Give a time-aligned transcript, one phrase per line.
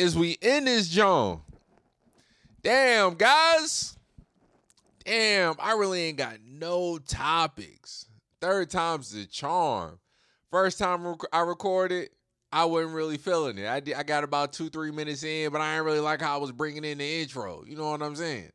[0.00, 1.40] is we in this Joan.
[2.62, 3.96] Damn, guys.
[5.04, 8.06] Damn, I really ain't got no topics.
[8.40, 9.98] Third time's the charm.
[10.50, 12.10] First time rec- I recorded,
[12.52, 13.66] I wasn't really feeling it.
[13.66, 16.38] I I got about two, three minutes in, but I ain't really like how I
[16.38, 17.64] was bringing in the intro.
[17.66, 18.50] You know what I'm saying?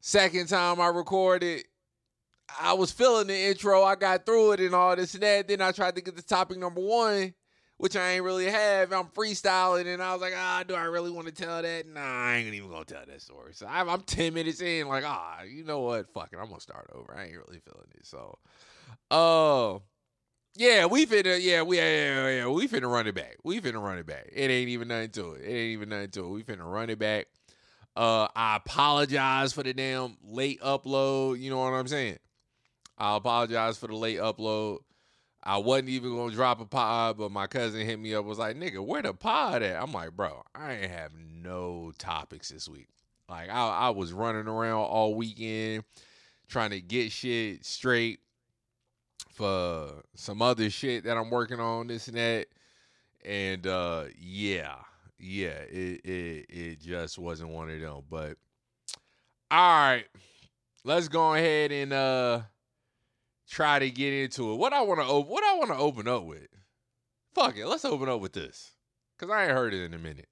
[0.00, 1.64] Second time I recorded,
[2.60, 3.82] I was feeling the intro.
[3.82, 5.48] I got through it and all this and that.
[5.48, 7.34] Then I tried to get the topic number one,
[7.78, 8.92] which I ain't really have.
[8.92, 11.86] I'm freestyling, and I was like, ah, do I really want to tell that?
[11.86, 13.54] Nah, I ain't even gonna tell that story.
[13.54, 16.08] So I'm, I'm 10 minutes in, like, ah, you know what?
[16.12, 17.14] Fuck it, I'm gonna start over.
[17.16, 18.04] I ain't really feeling it.
[18.04, 18.38] So,
[19.10, 19.78] uh,
[20.56, 23.36] yeah, we finna, yeah, we, yeah, yeah, yeah, we finna run it back.
[23.44, 24.28] We finna run it back.
[24.32, 25.42] It ain't even nothing to it.
[25.42, 26.28] It ain't even nothing to it.
[26.30, 27.28] We finna run it back.
[27.94, 31.40] Uh, I apologize for the damn late upload.
[31.40, 32.18] You know what I'm saying?
[32.96, 34.78] I apologize for the late upload.
[35.48, 38.54] I wasn't even gonna drop a pod, but my cousin hit me up was like,
[38.54, 42.88] "Nigga, where the pod at?" I'm like, "Bro, I ain't have no topics this week.
[43.30, 45.84] Like, I, I was running around all weekend
[46.48, 48.20] trying to get shit straight
[49.32, 52.48] for some other shit that I'm working on, this and that,
[53.24, 54.74] and uh, yeah,
[55.18, 58.02] yeah, it it it just wasn't one of them.
[58.10, 58.36] But
[59.50, 60.04] all right,
[60.84, 62.42] let's go ahead and uh
[63.48, 64.56] try to get into it.
[64.56, 66.48] What I want to open, what I want to open up with.
[67.34, 68.72] Fuck it, let's open up with this,
[69.18, 70.28] cause I ain't heard it in a minute.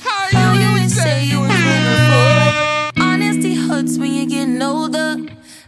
[0.00, 3.02] How How you you ain't ain't say you was moving.
[3.02, 5.16] Honesty hurts when you're getting older.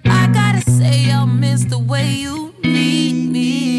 [0.04, 3.69] I gotta say, I'll miss the way you need me.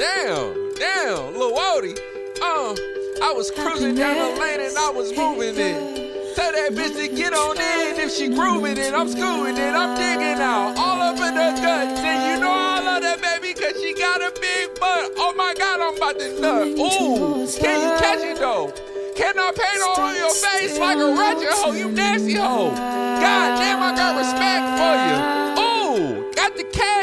[0.00, 1.92] Damn, damn, Lil Wody.
[2.40, 2.72] Uh,
[3.20, 6.34] I was cruising down the lane and I was moving it.
[6.34, 8.94] Tell that bitch to get on in if she grooving it.
[8.94, 12.00] I'm screwing it, I'm digging out all up in the guts.
[12.00, 15.12] And you know I love that baby cause she got a big butt.
[15.18, 16.66] Oh my god, I'm about to nut.
[16.80, 18.72] Ooh, can you catch it though?
[19.14, 21.72] Can I paint all on your face like a ratchet hoe?
[21.72, 22.70] You nasty hoe.
[22.70, 25.39] God damn, I got respect for you.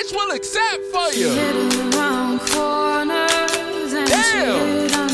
[0.09, 1.29] Ooh, got the cash, will accept for you.
[1.29, 5.06] Hidden around corners and Damn.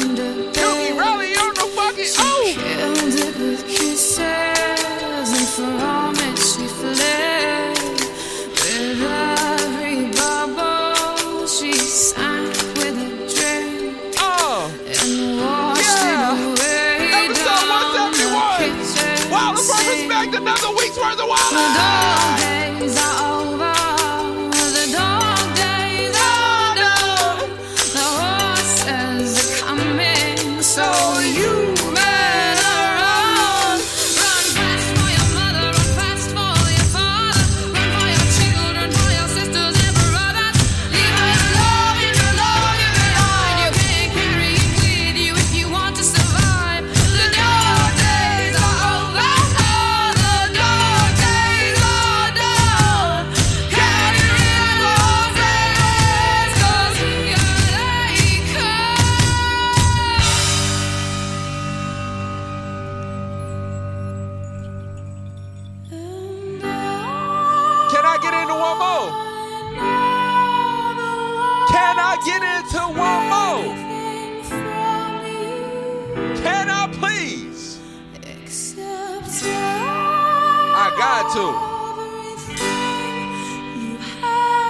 [80.97, 81.40] Got to.
[81.40, 81.73] Ooh.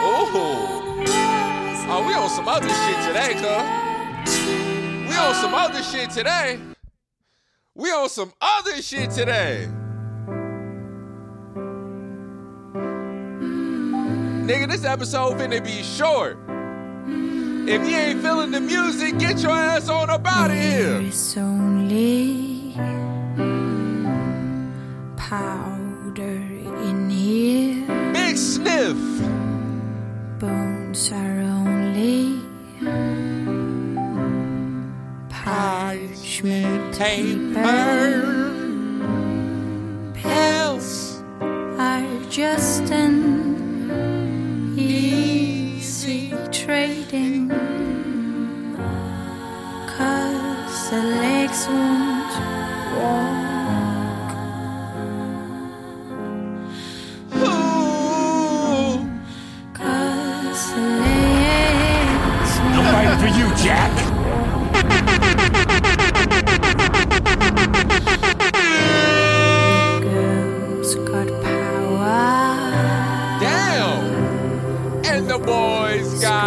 [0.05, 1.87] Oh, oh.
[1.89, 3.63] Uh, we on some other shit today, cuz.
[5.09, 6.59] We on some other shit today.
[7.75, 9.67] We on some other shit today.
[14.43, 16.37] Nigga, this episode finna be short.
[17.65, 20.99] If you ain't feeling the music, get your ass on up out of here.
[20.99, 23.13] There's only here.
[28.63, 28.95] Big.
[30.39, 32.41] Bones are only
[35.29, 38.23] parchment paper.
[40.13, 41.21] Pills
[41.77, 47.49] are just an easy trading.
[49.97, 52.33] Cause the legs won't
[52.97, 53.32] walk.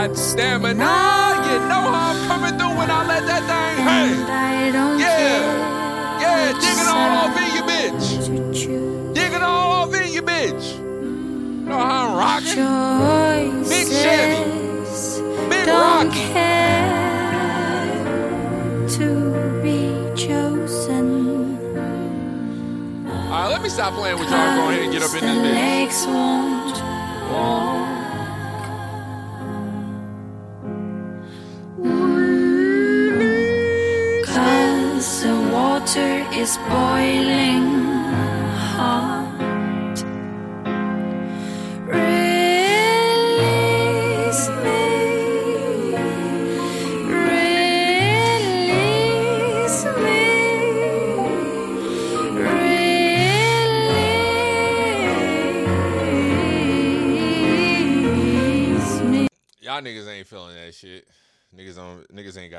[0.07, 0.95] Got stamina.
[1.47, 4.19] You know how I'm coming through when I let that thing hang.
[4.99, 6.21] Yeah.
[6.21, 9.15] Yeah, dig it all off in you, bitch.
[9.15, 10.79] Dig it all off in you, bitch.
[11.67, 13.16] Know how I'm rocking?
[23.76, 24.56] Stop playing with y'all.
[24.56, 25.52] Go ahead and get up in this bitch.
[25.52, 26.76] legs won't
[27.31, 27.87] walk.
[34.25, 37.86] Cause the water is boiling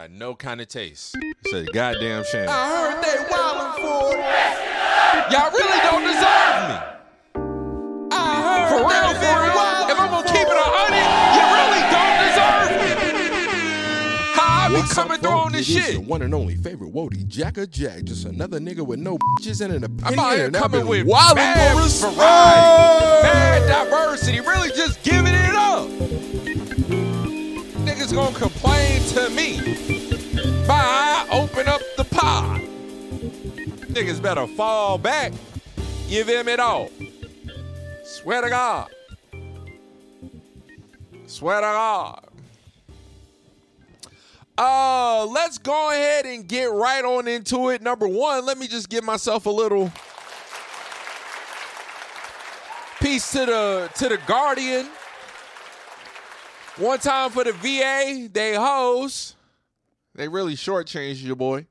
[0.07, 1.15] got no kind of taste.
[1.44, 2.48] It's a goddamn shame.
[2.50, 5.31] I heard they wildin' for it.
[5.31, 6.77] Y'all really don't deserve me.
[8.12, 9.92] I heard for real, for real.
[9.92, 12.92] If I'm gonna keep it a hundred, you really don't deserve me.
[14.33, 15.94] How I be What's coming up, through on this It is shit.
[15.95, 18.03] your one and only favorite Wody, Jack or Jack.
[18.03, 20.19] Just another nigga with no bitches and an opinion.
[20.19, 22.01] I'm out here and I've coming been with wildin' mad for us.
[22.01, 25.88] variety, mad diversity, really just giving it up.
[27.88, 28.46] Niggas gonna complain
[29.17, 29.57] to me
[30.67, 32.61] by open up the pod.
[33.89, 35.33] Niggas better fall back,
[36.07, 36.91] give him it all.
[38.03, 38.91] Swear to God.
[41.25, 42.24] Swear to God.
[44.55, 47.81] Uh, let's go ahead and get right on into it.
[47.81, 49.91] Number one, let me just give myself a little
[53.00, 54.88] piece to the to the Guardian.
[56.77, 59.36] One time for the VA, they hoes.
[60.13, 61.65] They really shortchanged your boy.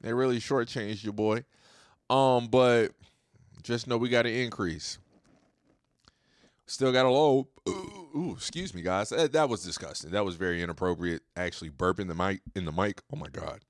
[0.00, 1.44] They really shortchanged your boy.
[2.08, 2.92] Um, but
[3.64, 4.98] just know we got an increase.
[6.66, 7.48] Still got a low.
[7.68, 9.08] Ooh, ooh, excuse me, guys.
[9.08, 10.12] That, that was disgusting.
[10.12, 11.22] That was very inappropriate.
[11.36, 13.02] Actually, burping the mic in the mic.
[13.12, 13.60] Oh my god.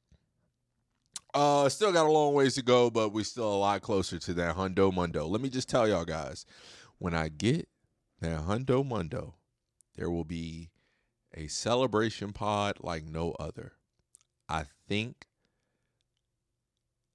[1.33, 4.35] Uh, still got a long ways to go, but we're still a lot closer to
[4.35, 5.26] that hundo mundo.
[5.26, 6.45] Let me just tell y'all guys,
[6.99, 7.69] when I get
[8.21, 9.35] that hundo mundo,
[9.97, 10.71] there will be
[11.35, 13.73] a celebration pod like no other.
[14.49, 15.26] I think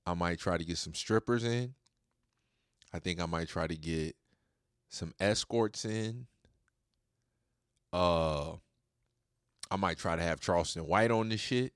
[0.05, 1.73] I might try to get some strippers in.
[2.93, 4.15] I think I might try to get
[4.89, 6.27] some escorts in.
[7.93, 8.53] Uh
[9.71, 11.73] I might try to have Charleston White on this shit.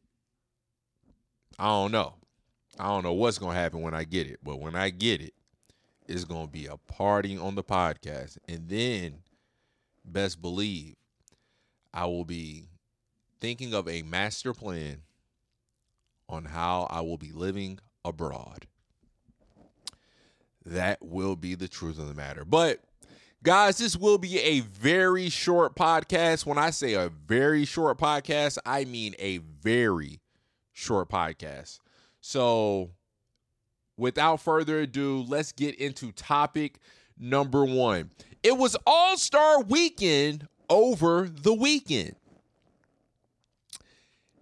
[1.59, 2.15] I don't know.
[2.79, 5.33] I don't know what's gonna happen when I get it, but when I get it,
[6.07, 8.39] it's gonna be a party on the podcast.
[8.47, 9.19] And then
[10.03, 10.95] best believe
[11.93, 12.65] I will be
[13.39, 15.03] thinking of a master plan
[16.27, 18.67] on how I will be living abroad.
[20.65, 22.45] That will be the truth of the matter.
[22.45, 22.79] But
[23.43, 26.45] guys, this will be a very short podcast.
[26.45, 30.21] When I say a very short podcast, I mean a very
[30.71, 31.79] short podcast.
[32.21, 32.91] So,
[33.97, 36.79] without further ado, let's get into topic
[37.19, 38.11] number one.
[38.41, 42.15] It was All Star weekend over the weekend.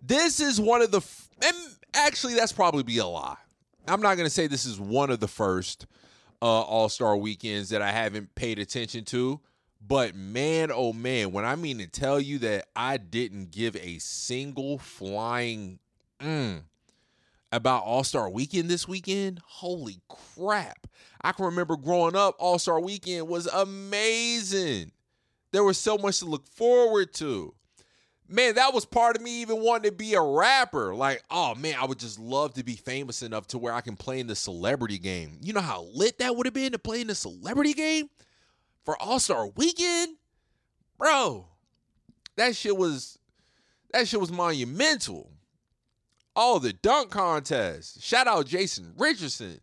[0.02, 1.02] This is one of the,
[1.44, 1.56] and
[1.94, 3.38] actually, that's probably be a lie.
[3.88, 5.86] I'm not going to say this is one of the first
[6.42, 9.40] uh, All Star weekends that I haven't paid attention to.
[9.86, 13.98] But man, oh man, when I mean to tell you that I didn't give a
[13.98, 15.80] single flying
[16.20, 16.62] mm,
[17.52, 20.86] about All Star Weekend this weekend, holy crap!
[21.22, 24.92] I can remember growing up, All Star Weekend was amazing.
[25.52, 27.54] There was so much to look forward to.
[28.28, 30.96] Man, that was part of me even wanting to be a rapper.
[30.96, 33.98] Like, oh man, I would just love to be famous enough to where I can
[33.98, 35.38] play in the celebrity game.
[35.42, 38.10] You know how lit that would have been to play in the celebrity game
[38.86, 40.16] for All Star Weekend,
[40.98, 41.46] bro.
[42.38, 43.20] That shit was
[43.92, 45.32] that shit was monumental.
[46.34, 48.02] All the dunk contests.
[48.02, 49.60] Shout out Jason Richardson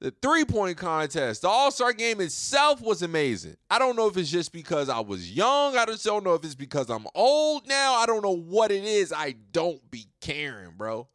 [0.00, 3.56] the three point contest, the All Star game itself was amazing.
[3.70, 5.76] I don't know if it's just because I was young.
[5.76, 7.94] I just don't know if it's because I'm old now.
[7.94, 9.12] I don't know what it is.
[9.12, 11.08] I don't be caring, bro.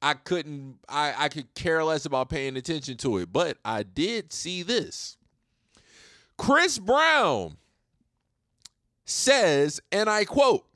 [0.00, 4.32] I couldn't, I, I could care less about paying attention to it, but I did
[4.32, 5.16] see this.
[6.36, 7.56] Chris Brown
[9.04, 10.66] says, and I quote,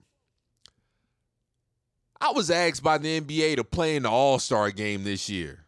[2.20, 5.65] I was asked by the NBA to play in the All Star game this year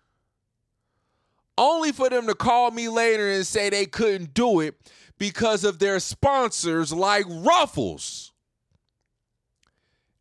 [1.59, 4.77] only for them to call me later and say they couldn't do it
[5.19, 8.33] because of their sponsors like Ruffles.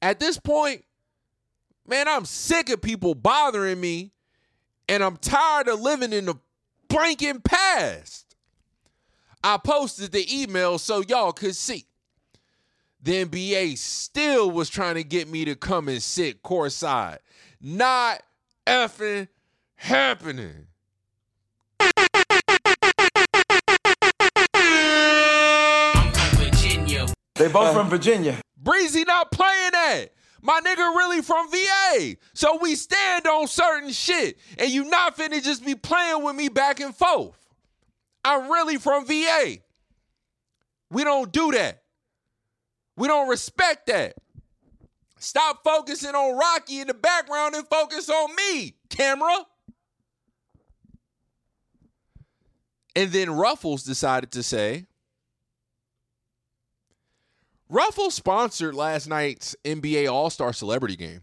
[0.01, 0.83] At this point,
[1.87, 4.11] man, I'm sick of people bothering me
[4.89, 6.35] and I'm tired of living in the
[6.89, 8.35] blanking past.
[9.43, 11.85] I posted the email so y'all could see.
[13.01, 17.19] The NBA still was trying to get me to come and sit courtside.
[17.61, 18.23] Not
[18.65, 19.27] effing
[19.75, 20.67] happening.
[27.37, 28.39] They both uh, from Virginia.
[28.57, 30.05] Breezy not playing that.
[30.41, 32.15] My nigga really from VA.
[32.33, 34.37] So we stand on certain shit.
[34.57, 37.37] And you not finna just be playing with me back and forth.
[38.23, 39.57] I'm really from VA.
[40.89, 41.83] We don't do that.
[42.95, 44.15] We don't respect that.
[45.19, 49.45] Stop focusing on Rocky in the background and focus on me, camera.
[52.95, 54.86] And then Ruffles decided to say,
[57.69, 61.21] Ruffle sponsored last night's NBA All Star Celebrity Game.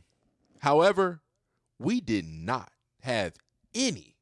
[0.59, 1.23] However,
[1.79, 2.71] we did not
[3.01, 3.35] have
[3.75, 4.17] any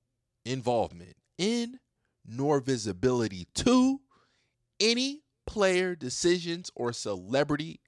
[0.44, 1.80] involvement in
[2.24, 4.00] nor visibility to
[4.78, 7.80] any player decisions or celebrity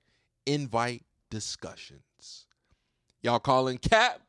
[0.46, 2.46] invite discussions.
[3.22, 4.20] Y'all calling cap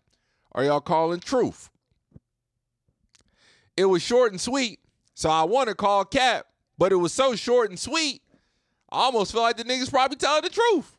[0.51, 1.71] or y'all calling truth?
[3.75, 4.79] It was short and sweet,
[5.15, 6.45] so I want to call cap,
[6.77, 8.21] but it was so short and sweet
[8.95, 10.95] I almost feel like the niggas probably telling the truth.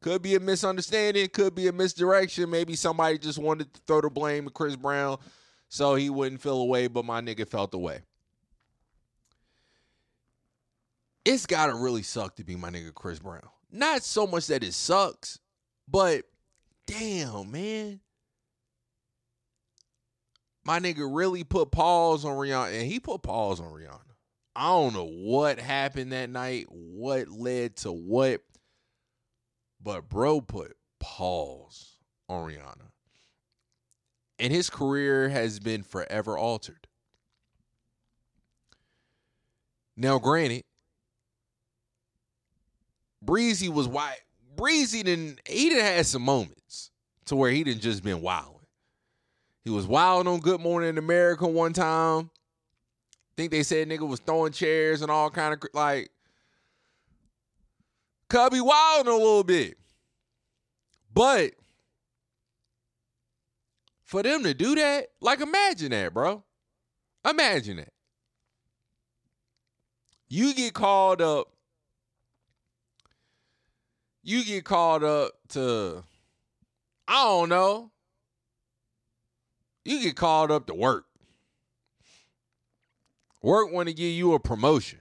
[0.00, 2.50] Could be a misunderstanding, could be a misdirection.
[2.50, 5.16] Maybe somebody just wanted to throw the blame to Chris Brown
[5.68, 8.00] so he wouldn't feel away, but my nigga felt away.
[11.24, 13.48] It's gotta really suck to be my nigga Chris Brown.
[13.70, 15.38] Not so much that it sucks,
[15.86, 16.24] but
[16.86, 18.00] damn, man.
[20.64, 24.09] My nigga really put pause on Rihanna, and he put pause on Rihanna.
[24.54, 28.40] I don't know what happened that night, what led to what,
[29.82, 32.90] but bro put pause on Rihanna.
[34.38, 36.88] And his career has been forever altered.
[39.96, 40.62] Now, granted,
[43.22, 44.16] Breezy was why
[44.56, 46.90] Breezy didn't he didn't have some moments
[47.26, 48.66] to where he didn't just been wilding.
[49.62, 52.30] He was wilding on Good Morning America one time
[53.40, 56.10] think they said nigga was throwing chairs and all kind of like
[58.28, 59.78] Cubby wilding a little bit.
[61.14, 61.52] But
[64.04, 66.44] for them to do that, like imagine that, bro.
[67.28, 67.92] Imagine that.
[70.28, 71.46] You get called up.
[74.22, 76.04] You get called up to
[77.08, 77.90] I don't know.
[79.86, 81.06] You get called up to work.
[83.42, 85.00] Work want to give you a promotion.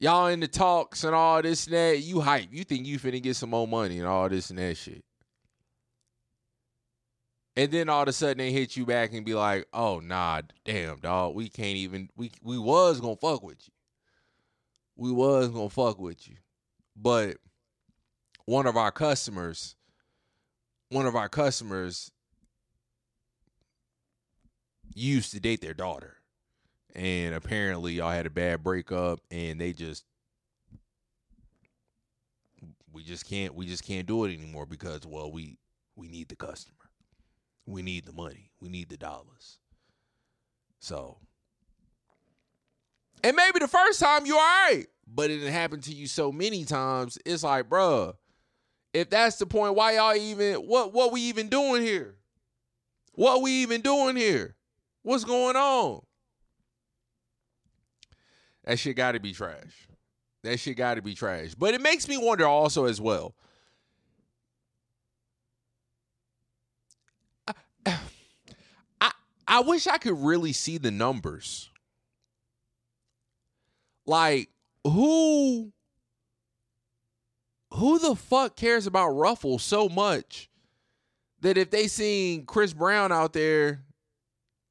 [0.00, 1.98] Y'all in the talks and all this and that.
[1.98, 2.48] You hype.
[2.52, 5.04] You think you finna get some more money and all this and that shit.
[7.56, 10.42] And then all of a sudden they hit you back and be like, oh nah,
[10.64, 11.34] damn, dog.
[11.34, 13.72] We can't even we we was gonna fuck with you.
[14.94, 16.36] We was gonna fuck with you.
[16.94, 17.38] But
[18.44, 19.74] one of our customers,
[20.90, 22.12] one of our customers
[24.98, 26.16] used to date their daughter.
[26.94, 30.04] And apparently y'all had a bad breakup and they just
[32.92, 35.58] we just can't we just can't do it anymore because well we
[35.94, 36.74] we need the customer.
[37.66, 38.50] We need the money.
[38.60, 39.58] We need the dollars.
[40.80, 41.18] So,
[43.22, 46.64] and maybe the first time you all right, but it happened to you so many
[46.64, 47.18] times.
[47.26, 48.14] It's like, bruh,
[48.94, 52.14] if that's the point, why y'all even what what we even doing here?
[53.14, 54.54] What we even doing here?
[55.08, 56.02] What's going on?
[58.64, 59.88] That shit got to be trash.
[60.44, 61.54] That shit got to be trash.
[61.54, 63.34] But it makes me wonder also as well.
[67.46, 67.54] I,
[69.00, 69.12] I
[69.46, 71.70] I wish I could really see the numbers.
[74.04, 74.50] Like
[74.84, 75.72] who
[77.72, 80.50] who the fuck cares about Ruffles so much
[81.40, 83.84] that if they seen Chris Brown out there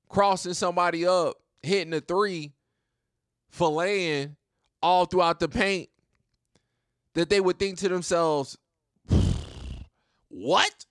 [0.10, 2.54] crossing somebody up, hitting a three,
[3.56, 4.36] filleting
[4.82, 5.90] all throughout the paint,
[7.14, 8.58] that they would think to themselves,
[10.30, 10.86] what?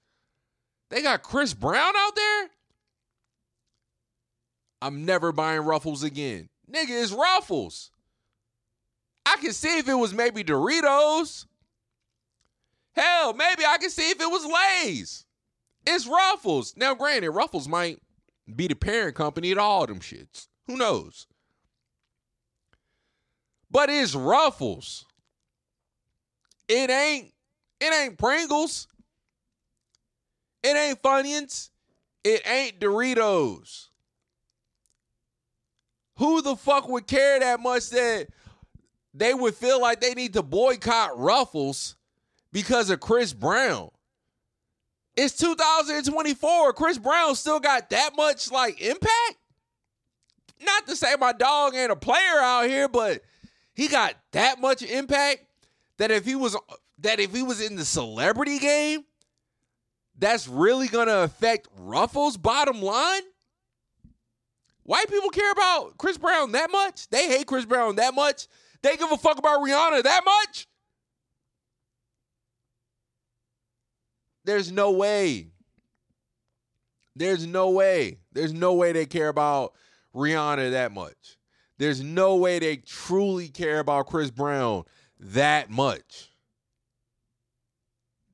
[0.90, 2.48] They got Chris Brown out there?
[4.82, 6.48] I'm never buying Ruffles again.
[6.70, 7.90] Nigga, it's Ruffles.
[9.24, 11.46] I can see if it was maybe Doritos.
[12.92, 15.24] Hell, maybe I can see if it was Lay's.
[15.86, 16.74] It's Ruffles.
[16.76, 18.00] Now, granted, Ruffles might
[18.54, 20.48] be the parent company to all them shits.
[20.66, 21.26] Who knows?
[23.70, 25.04] But it's Ruffles.
[26.68, 27.32] It ain't.
[27.80, 28.88] It ain't Pringles.
[30.62, 31.70] It ain't Funyuns.
[32.24, 33.88] It ain't Doritos.
[36.18, 38.28] Who the fuck would care that much that
[39.12, 41.96] they would feel like they need to boycott Ruffles
[42.52, 43.90] because of Chris Brown?
[45.16, 46.72] It's 2024.
[46.74, 49.36] Chris Brown still got that much like impact.
[50.62, 53.22] Not to say my dog ain't a player out here, but
[53.74, 55.44] he got that much impact
[55.98, 56.56] that if he was
[56.98, 59.04] that if he was in the celebrity game,
[60.18, 63.22] that's really gonna affect Ruffles' bottom line.
[64.82, 67.08] White people care about Chris Brown that much?
[67.08, 68.46] They hate Chris Brown that much?
[68.82, 70.68] They give a fuck about Rihanna that much?
[74.46, 75.48] There's no way.
[77.16, 78.18] There's no way.
[78.32, 79.72] There's no way they care about
[80.14, 81.36] Rihanna that much.
[81.78, 84.84] There's no way they truly care about Chris Brown
[85.18, 86.30] that much.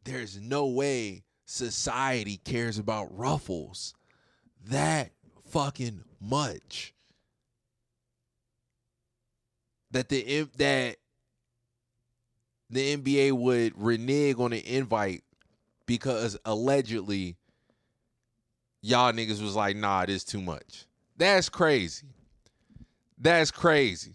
[0.04, 3.94] There's no way society cares about Ruffles
[4.66, 5.12] that
[5.48, 6.92] fucking much.
[9.92, 10.96] That the that
[12.68, 15.22] the NBA would renege on an invite
[15.86, 17.36] because allegedly
[18.80, 20.86] y'all niggas was like, nah, this too much.
[21.16, 22.06] That's crazy.
[23.18, 24.14] That's crazy.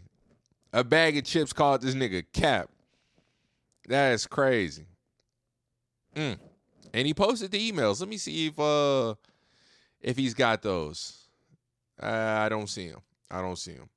[0.73, 2.69] A bag of chips called this nigga Cap.
[3.87, 4.85] That's crazy.
[6.15, 6.37] Mm.
[6.93, 7.99] And he posted the emails.
[7.99, 9.15] Let me see if uh
[10.01, 11.27] if he's got those.
[12.01, 12.99] Uh, I don't see him.
[13.31, 13.89] I don't see him.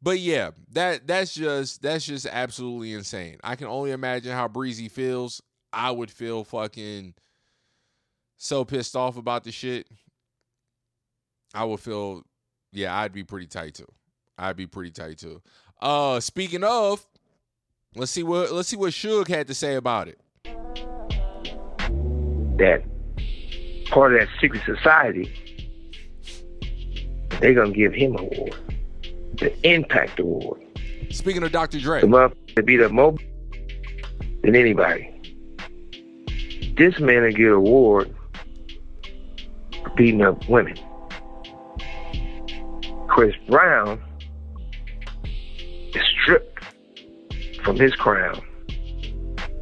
[0.00, 3.38] But yeah, that that's just that's just absolutely insane.
[3.42, 5.42] I can only imagine how Breezy feels.
[5.72, 7.14] I would feel fucking
[8.36, 9.86] so pissed off about the shit.
[11.54, 12.22] I would feel
[12.72, 13.88] yeah, I'd be pretty tight too.
[14.36, 15.42] I'd be pretty tight too.
[15.80, 17.06] Uh speaking of,
[17.94, 20.20] let's see what let's see what Suge had to say about it.
[22.58, 22.82] That
[23.90, 25.32] part of that secret society,
[27.40, 28.54] they're gonna give him an award.
[29.38, 30.60] The Impact Award.
[31.10, 31.78] Speaking of Dr.
[31.78, 32.00] Dre.
[32.00, 33.14] The motherfucker beat up more
[34.42, 35.17] than anybody.
[36.76, 38.14] This man will get an award
[39.82, 40.76] for beating up women.
[43.08, 44.00] Chris Brown
[45.24, 46.64] is stripped
[47.64, 48.40] from his crown.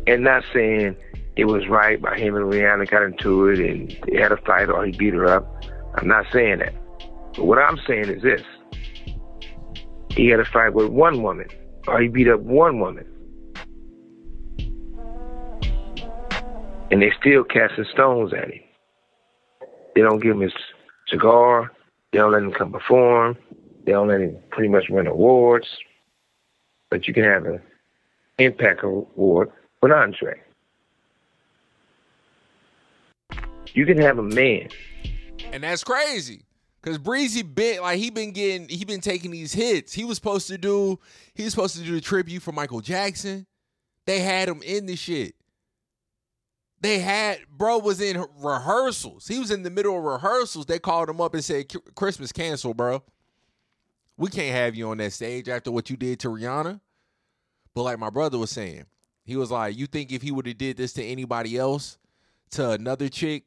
[0.06, 0.96] And not saying
[1.36, 4.68] it was right by him and Rihanna got into it and they had a fight
[4.68, 5.64] or he beat her up.
[5.96, 6.74] I'm not saying that.
[7.34, 8.42] But what I'm saying is this.
[10.10, 11.48] He had a fight with one woman
[11.86, 13.06] or he beat up one woman.
[16.90, 18.60] And they still casting stones at him.
[19.94, 20.52] They don't give him his
[21.08, 21.72] cigar.
[22.12, 23.36] They don't let him come perform.
[23.84, 25.66] They don't let him pretty much win awards.
[26.90, 27.60] But you can have an
[28.38, 29.50] impact award
[29.82, 30.40] with Andre.
[33.74, 34.68] You can have a man.
[35.52, 36.42] And that's crazy.
[36.82, 39.92] Cause Breezy been like he been getting he been taking these hits.
[39.92, 41.00] He was supposed to do
[41.34, 43.44] he was supposed to do the tribute for Michael Jackson.
[44.06, 45.34] They had him in the shit.
[46.80, 49.26] They had bro was in rehearsals.
[49.26, 50.66] He was in the middle of rehearsals.
[50.66, 53.02] They called him up and said Christmas cancel, bro.
[54.18, 56.80] We can't have you on that stage after what you did to Rihanna.
[57.74, 58.86] But like my brother was saying,
[59.24, 61.98] he was like, "You think if he would have did this to anybody else,
[62.52, 63.44] to another chick,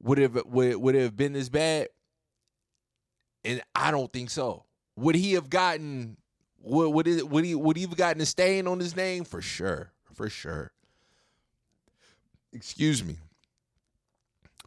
[0.00, 1.88] would have would, would have been this bad?
[3.44, 4.64] And I don't think so.
[4.96, 6.16] Would he have gotten
[6.58, 9.92] would would, would he would he have gotten a stain on his name for sure,
[10.14, 10.72] for sure.
[12.54, 13.16] Excuse me.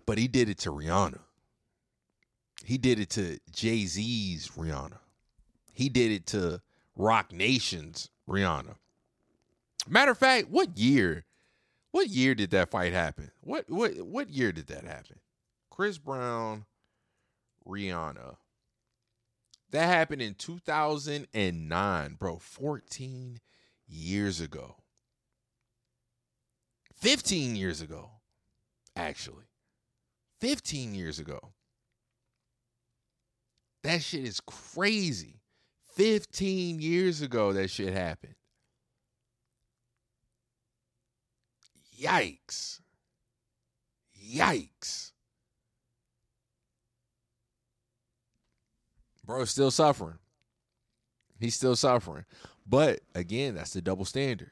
[0.05, 1.19] But he did it to Rihanna.
[2.63, 4.99] He did it to Jay Z's Rihanna.
[5.71, 6.61] He did it to
[6.95, 8.75] Roc Nation's Rihanna.
[9.87, 11.25] Matter of fact, what year?
[11.91, 13.31] What year did that fight happen?
[13.41, 15.19] What what what year did that happen?
[15.69, 16.65] Chris Brown,
[17.65, 18.35] Rihanna.
[19.71, 22.37] That happened in 2009, bro.
[22.37, 23.39] 14
[23.87, 24.75] years ago.
[26.97, 28.09] 15 years ago,
[28.95, 29.45] actually.
[30.39, 31.39] 15 years ago.
[33.83, 35.41] That shit is crazy.
[35.95, 38.35] 15 years ago, that shit happened.
[41.99, 42.79] Yikes.
[44.35, 45.11] Yikes.
[49.25, 50.19] Bro's still suffering.
[51.39, 52.25] He's still suffering.
[52.65, 54.51] But again, that's the double standard.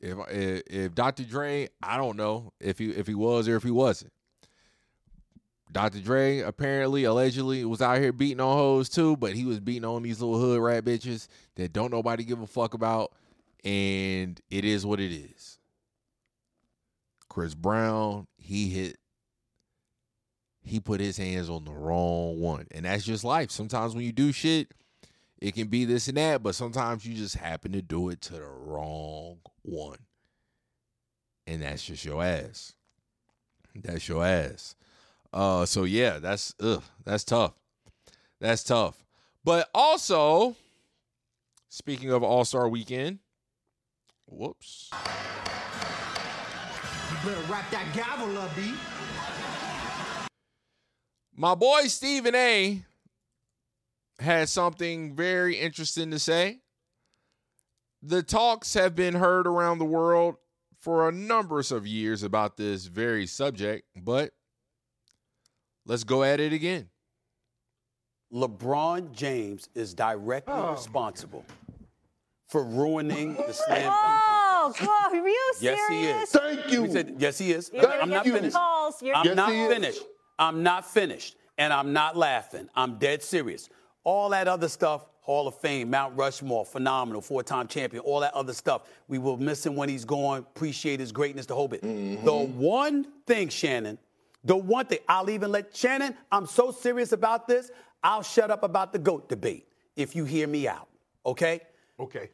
[0.00, 1.24] If if, if Dr.
[1.24, 4.12] Dre, I don't know if he if he was or if he wasn't.
[5.70, 6.00] Dr.
[6.00, 10.02] Dre apparently, allegedly, was out here beating on hoes too, but he was beating on
[10.02, 13.12] these little hood rat bitches that don't nobody give a fuck about,
[13.64, 15.58] and it is what it is.
[17.28, 18.96] Chris Brown, he hit,
[20.62, 23.50] he put his hands on the wrong one, and that's just life.
[23.50, 24.72] Sometimes when you do shit,
[25.40, 28.32] it can be this and that, but sometimes you just happen to do it to
[28.34, 29.98] the wrong one,
[31.46, 32.74] and that's just your ass.
[33.74, 34.74] That's your ass.
[35.32, 37.54] Uh, so yeah, that's ugh, that's tough.
[38.40, 39.04] That's tough.
[39.44, 40.56] But also,
[41.68, 43.18] speaking of All Star Weekend,
[44.26, 44.90] whoops.
[47.10, 48.74] You better wrap that gavel up, B.
[51.34, 52.82] My boy Stephen A
[54.18, 56.58] had something very interesting to say.
[58.02, 60.36] The talks have been heard around the world
[60.80, 64.30] for a number of years about this very subject, but
[65.84, 66.90] let's go at it again.
[68.32, 70.72] LeBron James is directly oh.
[70.72, 71.44] responsible
[72.48, 73.94] for ruining the slam dunk
[74.60, 74.86] Oh, contest.
[74.86, 76.30] God, are you Yes, he is.
[76.30, 76.84] Thank you.
[76.84, 77.70] He said, yes, he is.
[77.72, 78.56] You're gonna I'm not some finished.
[79.02, 79.72] You're I'm Yes, not he is.
[79.72, 80.02] finished.
[80.38, 81.36] I'm not finished.
[81.56, 82.68] And I'm not laughing.
[82.74, 83.68] I'm dead serious.
[84.04, 88.32] All that other stuff, Hall of Fame, Mount Rushmore, phenomenal, four time champion, all that
[88.32, 88.88] other stuff.
[89.08, 90.38] We will miss him when he's gone.
[90.38, 91.82] Appreciate his greatness to hope it.
[91.82, 92.24] Mm-hmm.
[92.24, 93.98] The one thing, Shannon,
[94.42, 97.70] the one thing, I'll even let Shannon, I'm so serious about this,
[98.02, 100.88] I'll shut up about the GOAT debate if you hear me out.
[101.26, 101.60] Okay?
[102.00, 102.30] Okay.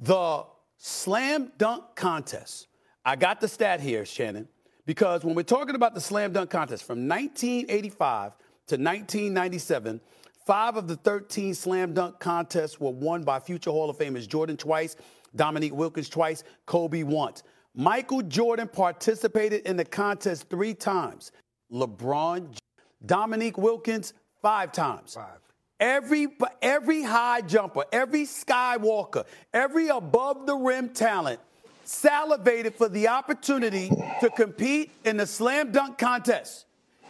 [0.00, 0.42] The
[0.78, 2.66] slam dunk contest.
[3.04, 4.48] I got the stat here, Shannon,
[4.86, 8.32] because when we're talking about the slam dunk contest from 1985
[8.66, 10.00] to 1997,
[10.46, 14.56] five of the 13 slam dunk contests were won by future Hall of Famers Jordan
[14.56, 14.96] twice,
[15.34, 17.42] Dominique Wilkins twice, Kobe once.
[17.74, 21.32] Michael Jordan participated in the contest three times.
[21.70, 22.56] LeBron,
[23.04, 25.14] Dominique Wilkins, five times.
[25.14, 25.40] Five.
[25.78, 26.28] Every
[26.62, 31.38] every high jumper, every skywalker, every above the rim talent
[31.84, 36.64] salivated for the opportunity to compete in the slam dunk contest.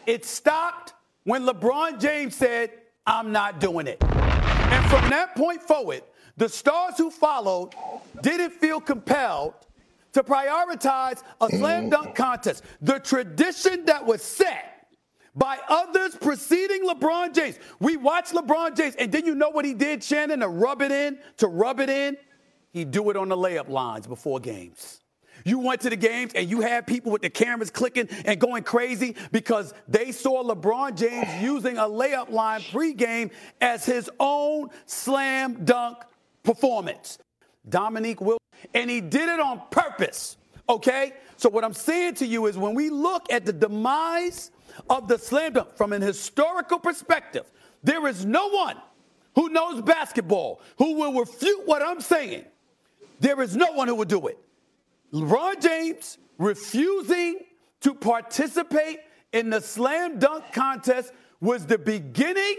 [0.05, 2.71] It stopped when LeBron James said,
[3.07, 6.03] "I'm not doing it." And from that point forward,
[6.37, 7.75] the stars who followed
[8.23, 9.55] didn't feel compelled
[10.13, 12.65] to prioritize a slam dunk contest.
[12.81, 14.89] The tradition that was set
[15.35, 17.59] by others preceding LeBron James.
[17.79, 20.91] We watched LeBron James, and then you know what he did, Shannon, to rub it
[20.91, 22.17] in, to rub it in?
[22.73, 25.01] He'd do it on the layup lines before games.
[25.47, 28.65] You went to the games and you had people with the cameras clicking and going
[28.65, 33.31] crazy because they saw LeBron James using a layup line pregame
[33.61, 35.99] as his own slam dunk
[36.43, 37.19] performance.
[37.69, 38.39] Dominique Will,
[38.75, 40.37] and he did it on purpose.
[40.69, 41.13] Okay?
[41.37, 44.51] So what I'm saying to you is when we look at the demise
[44.91, 47.49] of the slam dunk from an historical perspective,
[47.85, 48.79] there is no one
[49.37, 52.47] who knows basketball who will refute what I'm saying.
[53.21, 54.41] There is no one who will do it.
[55.13, 57.41] LeBron James refusing
[57.81, 58.99] to participate
[59.33, 62.57] in the slam dunk contest was the beginning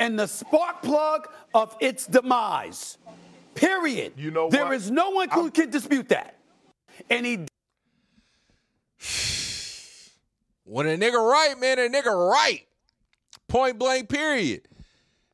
[0.00, 2.98] and the spark plug of its demise.
[3.54, 4.12] Period.
[4.16, 4.74] You know There what?
[4.74, 6.36] is no one who can dispute that.
[7.10, 7.46] And he
[10.64, 12.66] When a nigga right, man, a nigga right.
[13.48, 14.68] Point blank, period.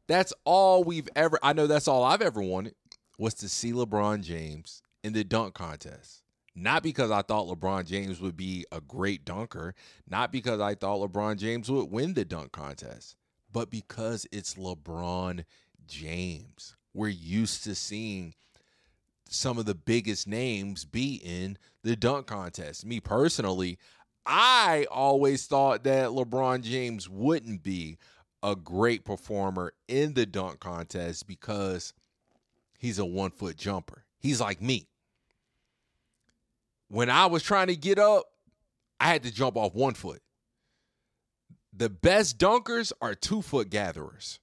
[0.07, 2.74] That's all we've ever, I know that's all I've ever wanted
[3.18, 6.22] was to see LeBron James in the dunk contest.
[6.57, 9.75] Not because I thought LeBron James would be a great dunker,
[10.09, 13.17] not because I thought LeBron James would win the dunk contest,
[13.53, 15.45] but because it's LeBron
[15.87, 16.77] James.
[16.93, 18.35] We're used to seeing
[19.29, 22.87] some of the biggest names be in the dunk contest.
[22.87, 23.79] Me personally,
[24.25, 27.99] I always thought that LeBron James wouldn't be
[28.45, 31.93] a great performer in the dunk contest because
[32.79, 34.05] he's a one foot jumper.
[34.21, 34.87] He's like me.
[36.94, 38.26] When I was trying to get up,
[39.00, 40.22] I had to jump off one foot.
[41.72, 44.38] The best dunkers are two foot gatherers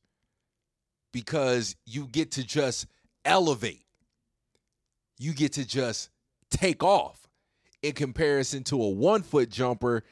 [1.13, 2.87] because you get to just
[3.23, 3.85] elevate.
[5.17, 6.09] You get to just
[6.49, 7.25] take off.
[7.83, 10.03] In comparison to a one foot jumper,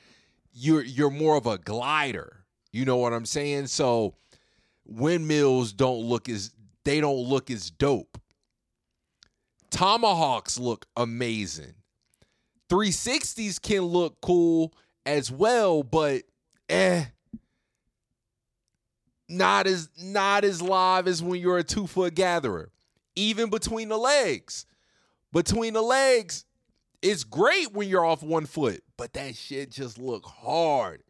[0.54, 2.46] you're you're more of a glider.
[2.72, 3.68] You know what I'm saying?
[3.68, 4.16] So
[4.86, 6.54] windmills don't look as
[6.86, 8.18] they don't look as dope.
[9.72, 11.74] Tomahawks look amazing.
[12.70, 14.74] 360s can look cool
[15.06, 16.24] as well, but
[16.70, 17.06] eh
[19.30, 22.72] not as not as live as when you're a two foot gatherer.
[23.16, 24.66] Even between the legs.
[25.32, 26.46] Between the legs,
[27.04, 31.04] it's great when you're off one foot, but that shit just look hard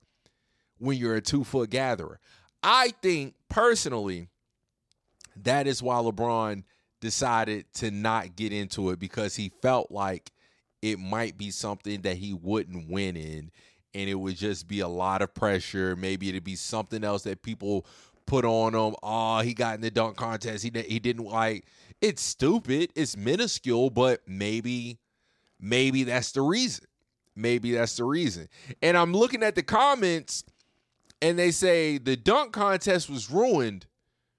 [0.77, 2.19] when you're a two foot gatherer.
[2.61, 4.27] I think personally,
[5.37, 6.63] that is why LeBron
[6.99, 10.31] decided to not get into it because he felt like
[10.81, 13.51] it might be something that he wouldn't win in
[13.93, 15.95] and it would just be a lot of pressure.
[15.95, 17.85] Maybe it'd be something else that people
[18.25, 18.95] put on him.
[19.01, 20.63] Oh, he got in the dunk contest.
[20.63, 21.65] He he didn't like.
[22.01, 22.91] It's stupid.
[22.95, 24.99] It's minuscule, but maybe
[25.59, 26.85] maybe that's the reason.
[27.35, 28.47] Maybe that's the reason.
[28.81, 30.43] And I'm looking at the comments,
[31.21, 33.85] and they say the dunk contest was ruined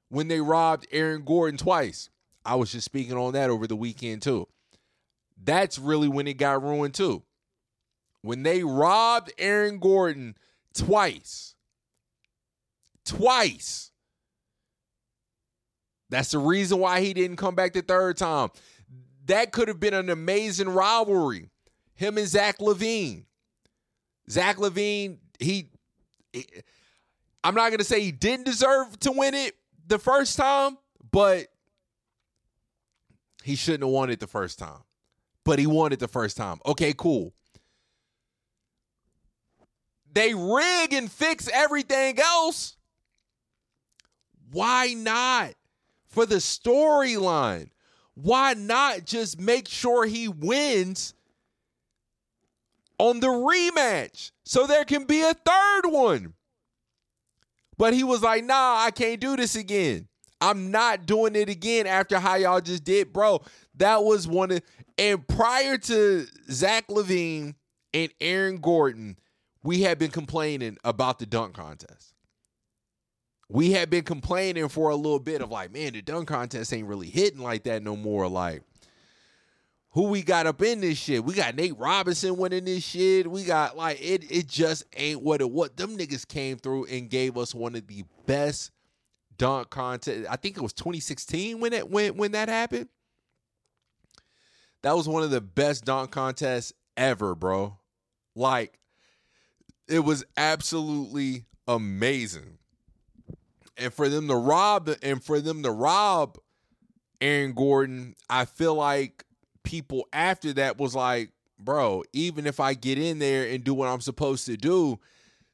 [0.08, 2.10] when they robbed Aaron Gordon twice.
[2.44, 4.46] I was just speaking on that over the weekend too.
[5.42, 7.22] That's really when it got ruined too.
[8.22, 10.36] When they robbed Aaron Gordon
[10.74, 11.50] twice
[13.10, 13.90] twice.
[16.08, 18.50] That's the reason why he didn't come back the third time.
[19.26, 21.50] That could have been an amazing rivalry.
[21.94, 23.24] Him and Zach LaVine.
[24.28, 25.70] Zach LaVine, he,
[26.32, 26.46] he
[27.44, 29.54] I'm not going to say he didn't deserve to win it
[29.86, 30.78] the first time,
[31.10, 31.46] but
[33.42, 34.82] he shouldn't have won it the first time.
[35.44, 36.58] But he won it the first time.
[36.66, 37.32] Okay, cool.
[40.12, 42.76] They rig and fix everything else.
[44.50, 45.54] Why not?
[46.08, 47.70] For the storyline.
[48.14, 51.14] Why not just make sure he wins
[52.98, 56.34] on the rematch so there can be a third one?
[57.78, 60.08] But he was like, nah, I can't do this again.
[60.40, 63.42] I'm not doing it again after how y'all just did, bro.
[63.76, 64.62] That was one of,
[65.00, 67.54] and prior to Zach LaVine
[67.92, 69.18] and Aaron Gordon,
[69.64, 72.14] we had been complaining about the dunk contest
[73.50, 76.86] we had been complaining for a little bit of like, man, the dunk contest ain't
[76.86, 78.28] really hitting like that no more.
[78.28, 78.62] Like,
[79.90, 81.24] who we got up in this shit?
[81.24, 83.28] We got Nate Robinson winning this shit.
[83.28, 84.30] We got like it.
[84.30, 87.88] It just ain't what it what them niggas came through and gave us one of
[87.88, 88.70] the best
[89.36, 90.28] dunk contest.
[90.30, 92.88] I think it was 2016 when it when when that happened.
[94.82, 97.78] That was one of the best dunk contests ever, bro.
[98.34, 98.78] Like,
[99.88, 102.58] it was absolutely amazing
[103.80, 106.38] and for them to rob and for them to rob
[107.20, 109.24] Aaron Gordon, I feel like
[109.64, 113.88] people after that was like, bro, even if I get in there and do what
[113.88, 114.98] I'm supposed to do,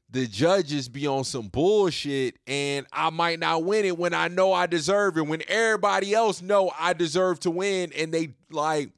[0.09, 4.53] the judges be on some bullshit and I might not win it when I know
[4.53, 8.89] I deserve it when everybody else know I deserve to win and they like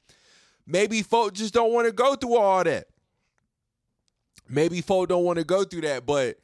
[0.69, 2.85] maybe folk just don't want to go through all that.
[4.47, 6.37] Maybe folk don't want to go through that, but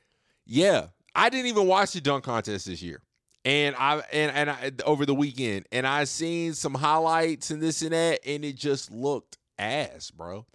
[0.45, 3.01] yeah, I didn't even watch the dunk contest this year.
[3.45, 7.83] And I and and I, over the weekend, and I seen some highlights and this
[7.83, 10.45] and that, and it just looked ass, bro.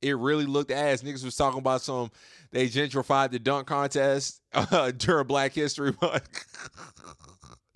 [0.00, 1.02] It really looked ass.
[1.02, 2.10] Niggas was talking about some
[2.50, 6.46] they gentrified the dunk contest uh, during Black History Month.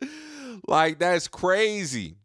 [0.66, 2.16] like that's crazy.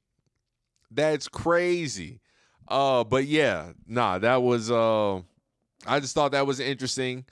[0.92, 2.22] That's crazy.
[2.68, 5.18] Uh, but yeah, nah, that was uh,
[5.86, 7.26] I just thought that was interesting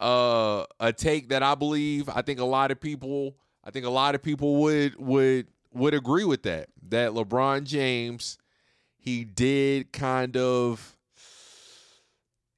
[0.00, 3.90] uh, a take that I believe I think a lot of people I think a
[3.90, 8.38] lot of people would would would agree with that that LeBron James
[8.96, 10.96] he did kind of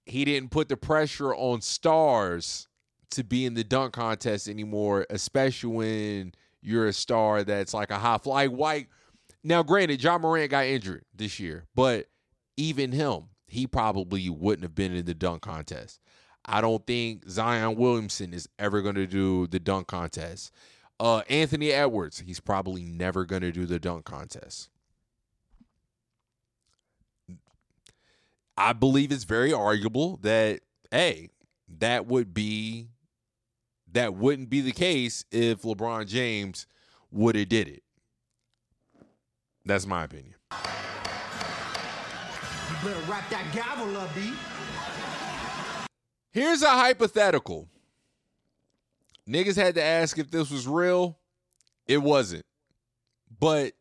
[0.04, 2.68] he didn't put the pressure on stars
[3.10, 7.98] to be in the dunk contest anymore, especially when you're a star that's like a
[7.98, 8.88] high fly white.
[9.42, 12.06] Now, granted, Ja Morant got injured this year, but
[12.56, 16.00] even him, he probably wouldn't have been in the dunk contest.
[16.44, 20.52] I don't think Zion Williamson is ever going to do the dunk contest.
[20.98, 24.70] Uh, Anthony Edwards, he's probably never going to do the dunk contest.
[28.56, 31.30] I believe it's very arguable that hey,
[31.78, 32.88] that would be
[33.92, 36.66] that wouldn't be the case if LeBron James
[37.10, 37.82] would have did it.
[39.64, 40.34] That's my opinion.
[42.86, 44.32] Better wrap that gavel up, B.
[46.30, 47.66] Here's a hypothetical.
[49.28, 51.18] Niggas had to ask if this was real.
[51.88, 52.44] It wasn't.
[53.40, 53.72] But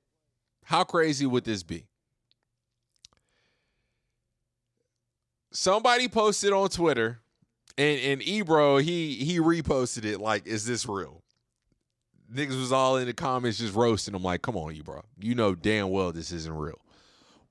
[0.63, 1.85] how crazy would this be?
[5.51, 7.19] Somebody posted on Twitter,
[7.77, 11.21] and, and Ebro, he he reposted it like, is this real?
[12.33, 15.05] Niggas was all in the comments just roasting him like, come on, Ebro.
[15.19, 16.79] You know damn well this isn't real.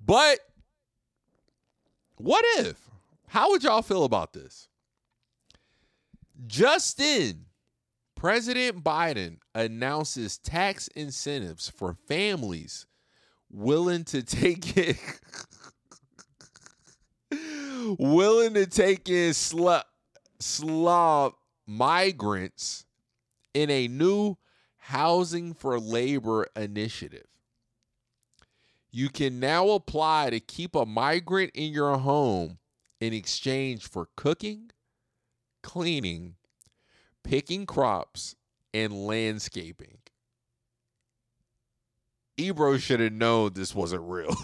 [0.05, 0.41] But
[2.17, 2.79] what if?
[3.29, 4.69] How would y'all feel about this?
[6.47, 7.47] Just in,
[8.15, 12.87] President Biden announces tax incentives for families
[13.51, 14.97] willing to take it
[17.99, 19.85] willing to take in Sla-
[20.41, 21.35] Slav
[21.67, 22.85] migrants
[23.53, 24.37] in a new
[24.79, 27.27] housing for labor initiative.
[28.97, 32.59] You can now apply to keep a migrant in your home
[33.01, 34.71] in exchange for cooking,
[35.65, 36.37] cleaning,
[37.25, 38.37] picking crops,
[38.73, 39.99] and landscaping.
[42.37, 44.37] Ebro should have known this wasn't real.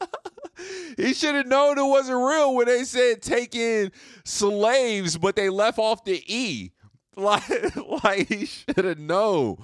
[0.96, 3.92] he should have known it wasn't real when they said take in
[4.24, 6.72] slaves, but they left off the E.
[7.14, 9.62] Like, like he should have known.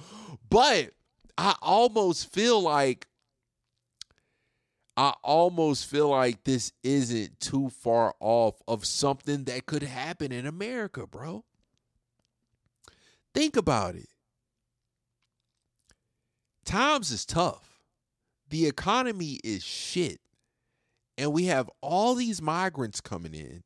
[0.51, 0.91] But
[1.35, 3.07] I almost feel like
[4.99, 10.45] I almost feel like this isn't too far off of something that could happen in
[10.45, 11.45] America, bro.
[13.33, 14.09] Think about it.
[16.65, 17.79] Times is tough.
[18.49, 20.19] The economy is shit.
[21.17, 23.63] And we have all these migrants coming in.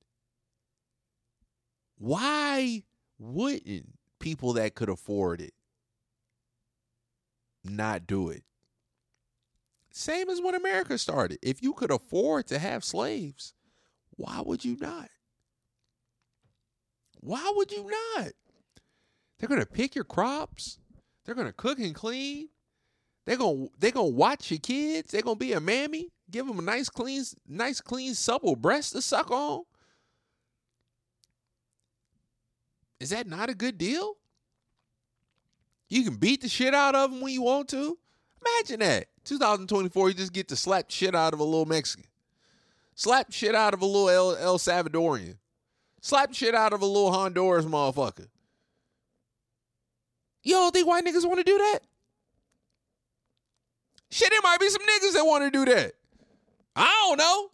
[1.98, 2.84] Why
[3.18, 5.56] wouldn't people that could afford it
[7.64, 8.44] not do it?
[9.96, 11.38] Same as when America started.
[11.44, 13.54] If you could afford to have slaves,
[14.18, 15.08] why would you not?
[17.20, 18.32] Why would you not?
[19.38, 20.80] They're gonna pick your crops.
[21.24, 22.50] They're gonna cook and clean.
[23.26, 25.12] They're gonna they're gonna watch your kids.
[25.12, 26.10] They're gonna be a mammy.
[26.32, 29.62] Give them a nice clean, nice clean, supple breast to suck on.
[33.00, 34.16] Is that not a good deal?
[35.88, 38.00] You can beat the shit out of them when you want to.
[38.42, 39.06] Imagine that.
[39.26, 42.06] 2024, you just get to slap shit out of a little Mexican.
[42.96, 45.38] Slap shit out of a little El, El Salvadorian.
[46.02, 48.28] Slap shit out of a little Honduras motherfucker.
[50.44, 51.80] You don't think white niggas want to do that?
[54.12, 55.94] Shit, there might be some niggas that want to do that.
[56.76, 57.50] I don't know.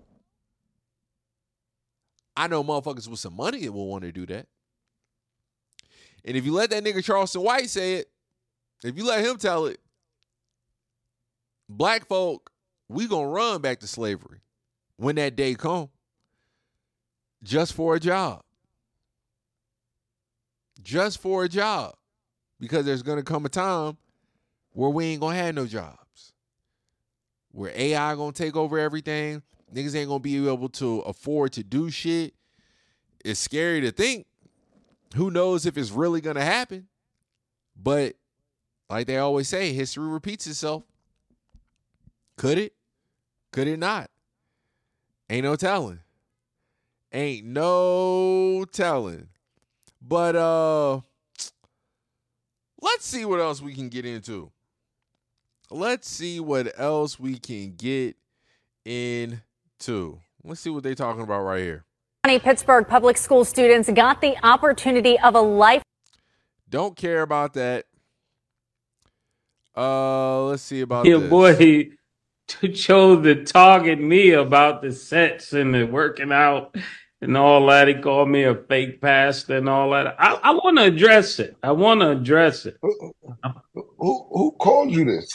[2.36, 4.48] I know motherfuckers with some money that will want to do that.
[6.26, 8.10] And if you let that nigga Charleston White say it,
[8.84, 9.80] if you let him tell it,
[11.70, 12.52] black folk,
[12.90, 14.42] we gonna run back to slavery
[14.98, 15.90] when that day come.
[17.42, 18.42] Just for a job.
[20.82, 21.94] Just for a job.
[22.60, 23.98] Because there's gonna come a time
[24.74, 26.34] where we ain't gonna have no jobs.
[27.52, 29.44] Where AI gonna take over everything.
[29.74, 32.34] Niggas ain't gonna be able to afford to do shit.
[33.24, 34.26] It's scary to think.
[35.16, 36.88] Who knows if it's really gonna happen?
[37.82, 38.16] But
[38.90, 40.84] like they always say, history repeats itself.
[42.40, 42.74] Could it?
[43.52, 44.10] Could it not?
[45.30, 46.00] Ain't no telling.
[47.12, 49.28] Ain't no telling.
[50.02, 51.02] But uh
[52.82, 54.52] let's see what else we can get into.
[55.70, 58.16] Let's see what else we can get
[58.86, 60.20] into.
[60.42, 61.84] Let's see what they're talking about right here.
[62.24, 65.84] Pittsburgh public school students got the opportunity of a life.
[66.70, 67.84] Don't care about that.
[69.76, 71.30] Uh, let's see about Your this.
[71.30, 71.90] boy
[72.74, 76.76] chose to target me about the sets and the working out
[77.22, 77.88] and all that.
[77.88, 80.16] He called me a fake pastor and all that.
[80.20, 81.58] I, I want to address it.
[81.64, 82.78] I want to address it.
[82.82, 83.14] Who
[83.98, 85.28] who called you this?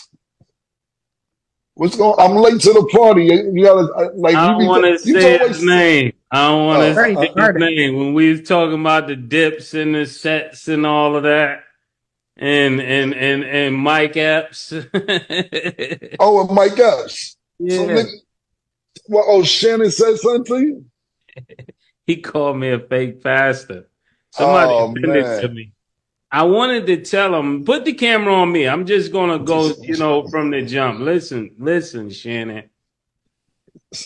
[1.77, 2.15] What's going?
[2.19, 3.25] I'm late to the party.
[3.25, 4.37] You you gotta uh, like.
[4.37, 6.12] I don't want to say his name.
[6.31, 7.97] I don't want to uh, say uh, his name.
[7.97, 11.64] When we was talking about the dips and the sets and all of that,
[12.37, 14.72] and and and and Mike Epps.
[16.20, 17.37] Oh, and Mike Epps.
[17.59, 17.87] So, Yeah.
[17.87, 18.11] nigga,
[19.09, 20.85] Well, oh, Shannon said something?
[22.07, 23.89] He called me a fake pastor.
[24.30, 25.72] Somebody Oh, sent it to me.
[26.30, 28.68] I wanted to tell him, put the camera on me.
[28.68, 31.01] I'm just gonna go, you know, from the jump.
[31.01, 32.68] Listen, listen, Shannon.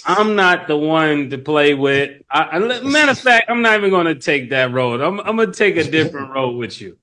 [0.07, 2.23] I'm not the one to play with.
[2.31, 5.01] I, I, matter of fact, I'm not even gonna take that road.
[5.01, 6.99] I'm, I'm gonna take a different road with you.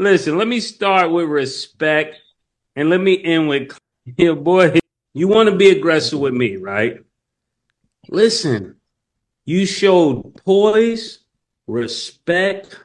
[0.00, 2.16] Listen, let me start with respect,
[2.74, 3.78] and let me end with,
[4.16, 4.78] yeah, boy.
[5.12, 7.00] You want to be aggressive with me, right?
[8.08, 8.76] Listen,
[9.44, 11.18] you showed poise,
[11.66, 12.78] respect,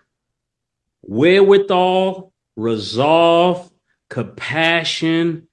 [1.04, 3.72] wherewithal, resolve,
[4.10, 5.48] compassion,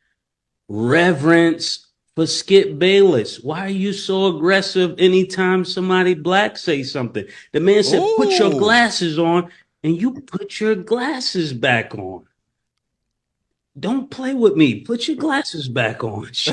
[0.68, 1.86] reverence
[2.16, 3.40] for Skip Bayless.
[3.40, 7.24] Why are you so aggressive anytime somebody black say something?
[7.52, 9.48] The man said, put your glasses on,
[9.82, 12.24] and you put your glasses back on.
[13.78, 14.80] Don't play with me.
[14.80, 16.30] Put your glasses back on.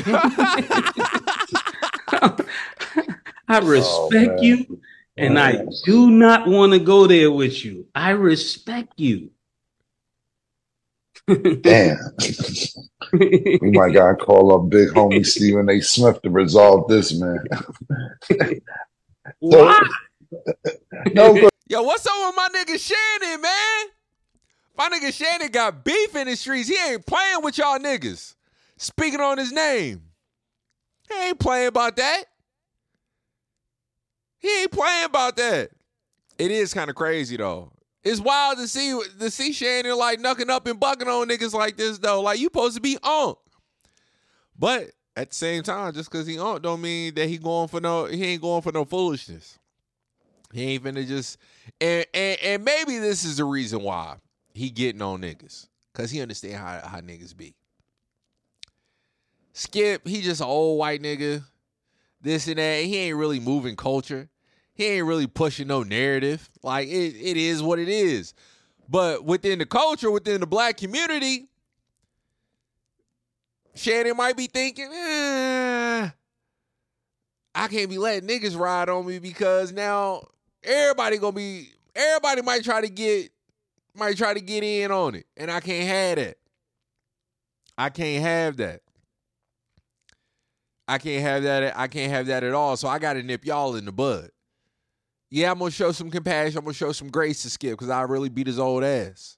[3.48, 4.44] I oh, respect man.
[4.44, 4.82] you,
[5.18, 7.88] and I do not want to go there with you.
[7.94, 9.32] I respect you.
[11.62, 11.98] Damn.
[13.14, 15.82] we might gotta call up big homie Stephen A.
[15.82, 17.44] Smith to resolve this, man.
[19.40, 19.82] Why?
[21.14, 23.86] No, Yo, what's up with my nigga Shannon, man?
[24.76, 26.68] My nigga Shannon got beef in the streets.
[26.68, 28.34] He ain't playing with y'all niggas.
[28.78, 30.02] Speaking on his name.
[31.08, 32.24] He ain't playing about that.
[34.40, 35.70] He ain't playing about that.
[36.40, 37.72] It is kind of crazy though.
[38.04, 41.78] It's wild to see to see Shannon like knucking up and bucking on niggas like
[41.78, 42.22] this though.
[42.22, 43.36] Like you supposed to be on.
[44.58, 47.80] But at the same time, just because he on don't mean that he going for
[47.80, 49.59] no he ain't going for no foolishness.
[50.52, 51.38] He ain't finna just
[51.80, 54.18] and and, and maybe this is the reason why
[54.54, 55.68] he getting on niggas.
[55.94, 57.56] Cause he understand how, how niggas be.
[59.54, 61.44] Skip, he just an old white nigga.
[62.22, 62.84] This and that.
[62.84, 64.30] He ain't really moving culture.
[64.74, 66.50] He ain't really pushing no narrative.
[66.64, 68.34] Like it, it is what it is.
[68.88, 71.48] But within the culture, within the black community,
[73.76, 76.10] Shannon might be thinking, eh,
[77.54, 80.24] I can't be letting niggas ride on me because now
[80.70, 83.32] everybody gonna be everybody might try to get
[83.96, 85.26] might try to get in on it.
[85.36, 86.38] And I can't have that.
[87.78, 88.82] I can't have that.
[90.88, 91.78] I can't have that.
[91.78, 92.78] I can't have that at all.
[92.78, 94.30] So I gotta nip y'all in the bud.
[95.30, 96.58] Yeah, I'm gonna show some compassion.
[96.58, 99.38] I'm gonna show some grace to Skip because I really beat his old ass.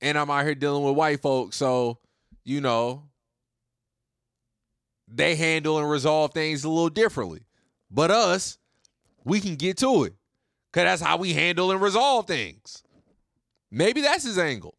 [0.00, 1.98] And I'm out here dealing with white folks, so
[2.44, 3.04] you know
[5.08, 7.46] they handle and resolve things a little differently.
[7.90, 8.58] But us,
[9.24, 10.14] we can get to it.
[10.72, 12.82] Cause that's how we handle and resolve things.
[13.70, 14.76] Maybe that's his angle.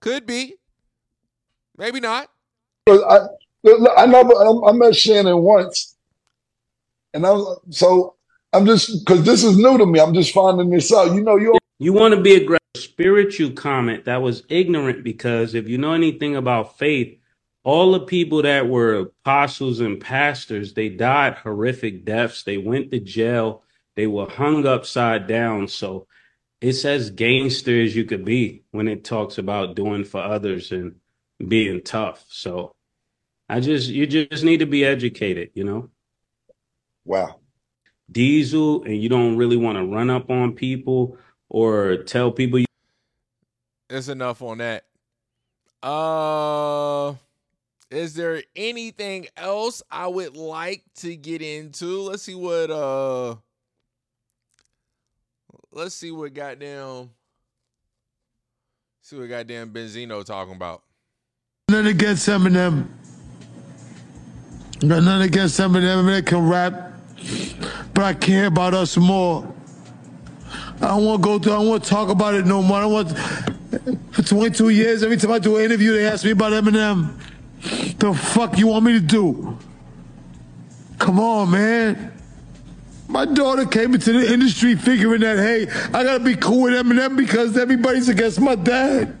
[0.00, 0.56] Could be.
[1.78, 2.30] Maybe not.
[2.88, 3.20] I,
[3.96, 5.96] I know I met Shannon once,
[7.14, 8.16] and I was so
[8.52, 10.00] I'm just because this is new to me.
[10.00, 11.14] I'm just finding this out.
[11.14, 12.60] You know, you You want to be aggressive.
[12.76, 17.18] Spiritual comment that was ignorant because if you know anything about faith,
[17.64, 22.42] all the people that were apostles and pastors, they died horrific deaths.
[22.42, 23.62] They went to jail.
[23.96, 25.68] They were hung upside down.
[25.68, 26.06] So
[26.60, 30.96] it's as gangster as you could be when it talks about doing for others and
[31.48, 32.24] being tough.
[32.28, 32.72] So
[33.48, 35.90] I just, you just need to be educated, you know?
[37.04, 37.40] wow.
[38.10, 41.16] Diesel, and you don't really want to run up on people
[41.48, 42.66] or tell people you.
[43.88, 44.84] That's enough on that.
[45.82, 47.14] Uh
[47.96, 52.00] is there anything else I would like to get into?
[52.02, 53.36] Let's see what uh
[55.72, 57.10] let's see what goddamn
[59.02, 60.82] see what goddamn Benzino talking about.
[61.68, 62.86] Nothing against Eminem.
[64.80, 66.04] Got nothing against Eminem.
[66.04, 66.92] Eminem can rap,
[67.94, 69.52] but I care about us more.
[70.76, 71.52] I don't want to go through.
[71.52, 72.78] I don't want to talk about it no more.
[72.78, 73.18] I don't want.
[74.12, 77.18] For 22 years, every time I do an interview, they ask me about Eminem.
[77.98, 79.58] The fuck you want me to do?
[80.98, 82.12] Come on, man.
[83.08, 87.16] My daughter came into the industry figuring that, hey, I gotta be cool with Eminem
[87.16, 89.16] because everybody's against my dad.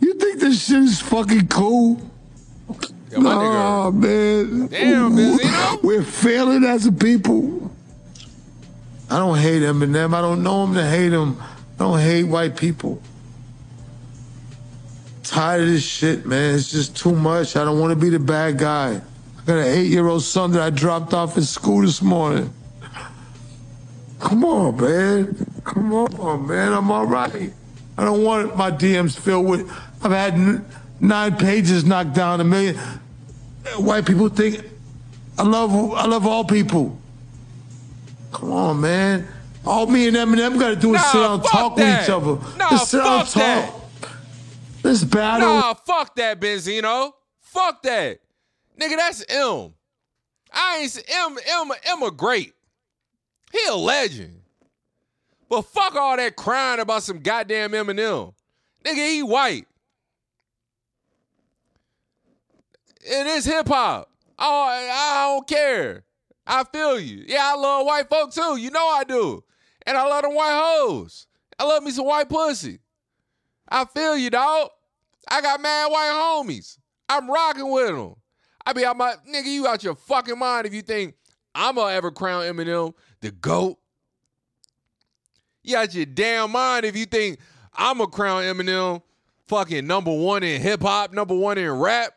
[0.00, 2.00] You think this shit is fucking cool?
[3.10, 4.66] Yo, my Nah, man.
[4.68, 5.82] Damn, Benzino.
[5.82, 7.70] We're failing as a people.
[9.10, 10.14] I don't hate Eminem.
[10.14, 11.36] I don't know him to hate him.
[11.40, 13.02] I don't hate white people.
[15.22, 16.54] Tired of this shit, man.
[16.56, 17.56] It's just too much.
[17.56, 19.00] I don't want to be the bad guy.
[19.40, 22.52] I got an eight-year-old son that I dropped off at school this morning.
[24.20, 25.46] Come on, man.
[25.64, 26.72] Come on, man.
[26.72, 27.52] I'm all right.
[27.98, 29.70] I don't want my DMs filled with.
[30.02, 30.64] I've had n-
[31.00, 32.40] nine pages knocked down.
[32.40, 32.76] A million
[33.76, 34.64] white people think
[35.38, 36.98] I love I love all people.
[38.32, 39.26] Come on, man.
[39.64, 41.98] All me and Eminem gotta do is Nah, sit down and talk that.
[41.98, 42.56] with each other.
[42.58, 43.74] Nah, Let's sit down and fuck that.
[44.82, 45.48] Let's battle.
[45.48, 47.12] Nah, fuck that, Benzino.
[47.40, 48.20] Fuck that.
[48.78, 49.74] Nigga, that's M.
[50.52, 52.54] I ain't M M M a great.
[53.52, 54.40] He a legend.
[55.48, 58.32] But fuck all that crying about some goddamn Eminem.
[58.84, 59.66] Nigga, he white.
[63.02, 64.08] It is hip hop.
[64.38, 66.04] Oh, I don't care.
[66.46, 67.24] I feel you.
[67.26, 68.56] Yeah, I love white folk too.
[68.56, 69.44] You know I do.
[69.86, 71.26] And I love them white hoes.
[71.58, 72.80] I love me some white pussy.
[73.72, 74.68] I feel you, dog.
[75.28, 76.76] I got mad white homies.
[77.08, 78.14] I'm rocking with them.
[78.66, 81.14] I be out my nigga, you out your fucking mind if you think
[81.54, 82.92] I'm gonna ever crown Eminem
[83.22, 83.78] the GOAT.
[85.62, 87.38] You out your damn mind if you think
[87.72, 89.02] I'm gonna crown Eminem
[89.48, 92.12] fucking number one in hip hop, number one in rap.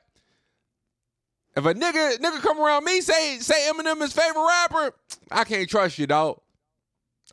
[1.56, 4.94] If a nigga nigga come around me say say Eminem is favorite rapper,
[5.32, 6.42] I can't trust you, dog.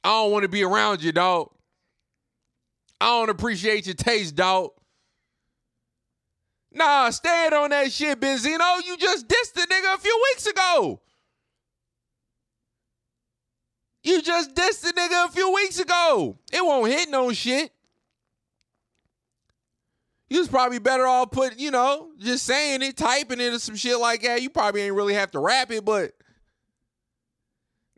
[0.04, 1.50] I don't want to be around you, dog.
[3.02, 4.70] I don't appreciate your taste, dog.
[6.72, 8.80] Nah, stand on that shit, Benzino.
[8.86, 11.00] You just dissed the nigga a few weeks ago.
[14.04, 16.38] You just dissed the nigga a few weeks ago.
[16.52, 17.72] It won't hit no shit.
[20.30, 23.74] You was probably better off put, you know, just saying it, typing it or some
[23.74, 24.42] shit like that.
[24.42, 26.12] You probably ain't really have to rap it, but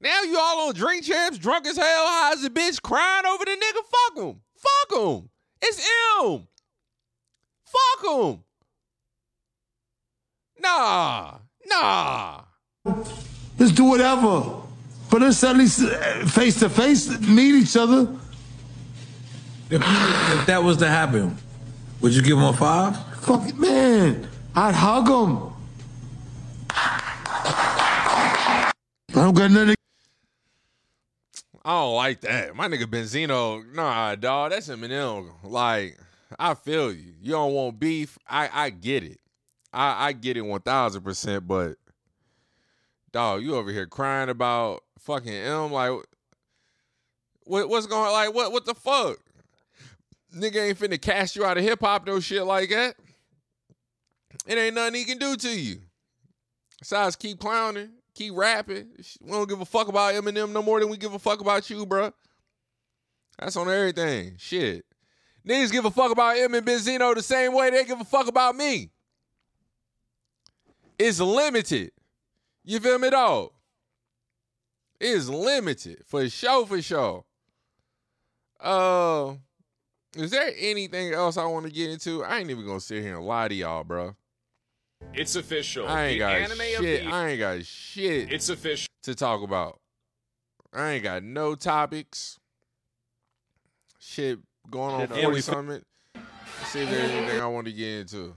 [0.01, 3.45] now you all on drink champs, drunk as hell, high as a bitch, crying over
[3.45, 4.15] the nigga.
[4.17, 4.41] Fuck him.
[4.65, 5.29] Fuck him.
[5.63, 6.49] It's him.
[7.65, 8.45] Fuck him.
[10.61, 11.39] Nah.
[11.67, 12.43] Nah.
[13.59, 14.61] Let's do whatever.
[15.11, 15.81] But let's at least
[16.31, 18.09] face to face meet each other.
[19.71, 21.37] If, if that was to happen,
[22.01, 22.97] would you give him a five?
[23.23, 24.29] Fuck it, man.
[24.55, 25.53] I'd hug him.
[26.71, 28.73] I
[29.15, 29.75] don't got nothing.
[31.65, 32.55] I don't like that.
[32.55, 35.31] My nigga Benzino, nah, dog, that's Eminem.
[35.43, 35.99] Like,
[36.39, 37.15] I feel you.
[37.23, 38.19] You don't want beef.
[38.29, 39.19] I I get it.
[39.73, 41.49] I I get it one thousand percent.
[41.49, 41.77] But
[43.13, 45.73] dog, you over here crying about fucking M.
[45.73, 45.93] Like,
[47.45, 48.13] what what's going?
[48.13, 49.19] Like, what what the fuck?
[50.37, 52.97] Nigga ain't finna cast you out of hip hop, no shit like that.
[54.47, 55.79] It ain't nothing he can do to you.
[56.81, 58.89] Besides, keep clowning, keep rapping.
[59.21, 61.69] We don't give a fuck about Eminem no more than we give a fuck about
[61.69, 62.13] you, bro.
[63.39, 64.37] That's on everything.
[64.39, 64.85] Shit.
[65.47, 68.29] Niggas give a fuck about M and Benzino the same way they give a fuck
[68.29, 68.91] about me.
[70.99, 71.91] It's limited.
[72.65, 73.51] You feel me, dog?
[75.01, 76.03] It's limited.
[76.07, 77.25] For sure, for sure.
[78.59, 79.35] Uh,
[80.17, 82.25] is there anything else I want to get into?
[82.25, 84.17] I ain't even gonna sit here and lie to y'all, bro.
[85.13, 85.87] It's official.
[85.87, 87.05] I ain't the got anime of shit.
[87.05, 88.33] the I ain't got shit.
[88.33, 89.81] It's official to talk about.
[90.73, 92.39] I ain't got no topics.
[94.01, 94.41] Shit
[94.71, 95.83] going on yeah, uh, forty we- something.
[96.67, 98.35] See if there's anything I want to get into.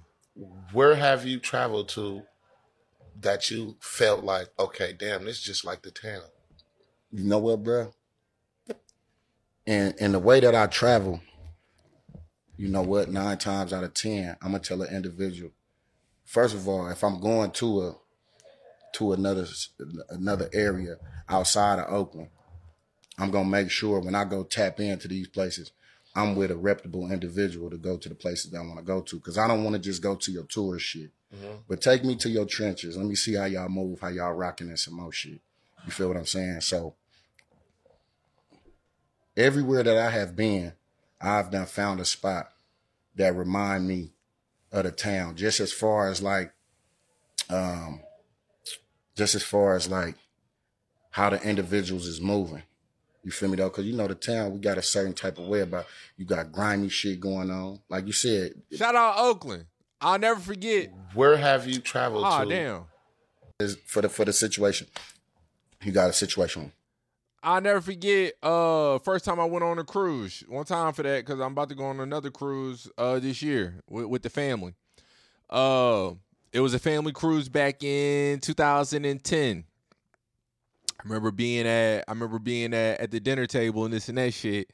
[0.72, 2.24] Where have you traveled to
[3.22, 6.22] that you felt like, okay, damn, this is just like the town?
[7.12, 7.94] You know what, bro?
[9.66, 11.22] And and the way that I travel,
[12.56, 13.10] you know what?
[13.10, 15.52] Nine times out of ten, I'm gonna tell an individual.
[16.28, 17.96] First of all, if I'm going to a
[18.96, 19.46] to another
[20.10, 20.98] another area
[21.30, 22.28] outside of Oakland,
[23.18, 25.72] I'm gonna make sure when I go tap into these places,
[26.14, 29.00] I'm with a reputable individual to go to the places that I want to go
[29.00, 29.16] to.
[29.16, 31.12] Because I don't want to just go to your tourist shit.
[31.34, 31.60] Mm-hmm.
[31.70, 32.98] But take me to your trenches.
[32.98, 35.40] Let me see how y'all move, how y'all rocking and some more shit.
[35.86, 36.60] You feel what I'm saying?
[36.60, 36.96] So
[39.38, 40.74] everywhere that I have been,
[41.22, 42.52] I've done found a spot
[43.16, 44.12] that remind me
[44.72, 45.36] of the town.
[45.36, 46.52] Just as far as like,
[47.50, 48.02] um,
[49.16, 50.16] just as far as like
[51.12, 52.64] how the individuals is moving.
[53.24, 53.70] You feel me though?
[53.70, 55.86] Cause you know the town, we got a certain type of way about.
[56.16, 58.54] You got grimy shit going on, like you said.
[58.74, 59.66] Shout out Oakland.
[60.00, 60.92] I'll never forget.
[61.14, 62.50] Where have you traveled Oh to?
[62.50, 62.84] damn.
[63.60, 64.88] Is for the for the situation.
[65.84, 66.72] You got a situation.
[67.48, 70.44] I'll never forget uh first time I went on a cruise.
[70.50, 73.76] One time for that because I'm about to go on another cruise uh this year
[73.90, 74.74] with, with the family.
[75.50, 76.12] Uh
[76.52, 79.64] it was a family cruise back in 2010.
[79.64, 84.18] I remember being at I remember being at, at the dinner table and this and
[84.18, 84.74] that shit.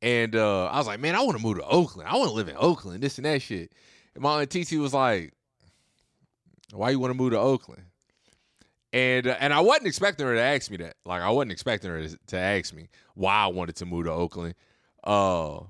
[0.00, 2.08] And uh I was like, man, I want to move to Oakland.
[2.08, 3.74] I want to live in Oakland, this and that shit.
[4.14, 5.34] And my aunt TT was like,
[6.72, 7.82] why you want to move to Oakland?
[8.92, 10.94] And uh, and I wasn't expecting her to ask me that.
[11.04, 14.54] Like I wasn't expecting her to, ask me why I wanted to move to Oakland.
[15.04, 15.60] Uh,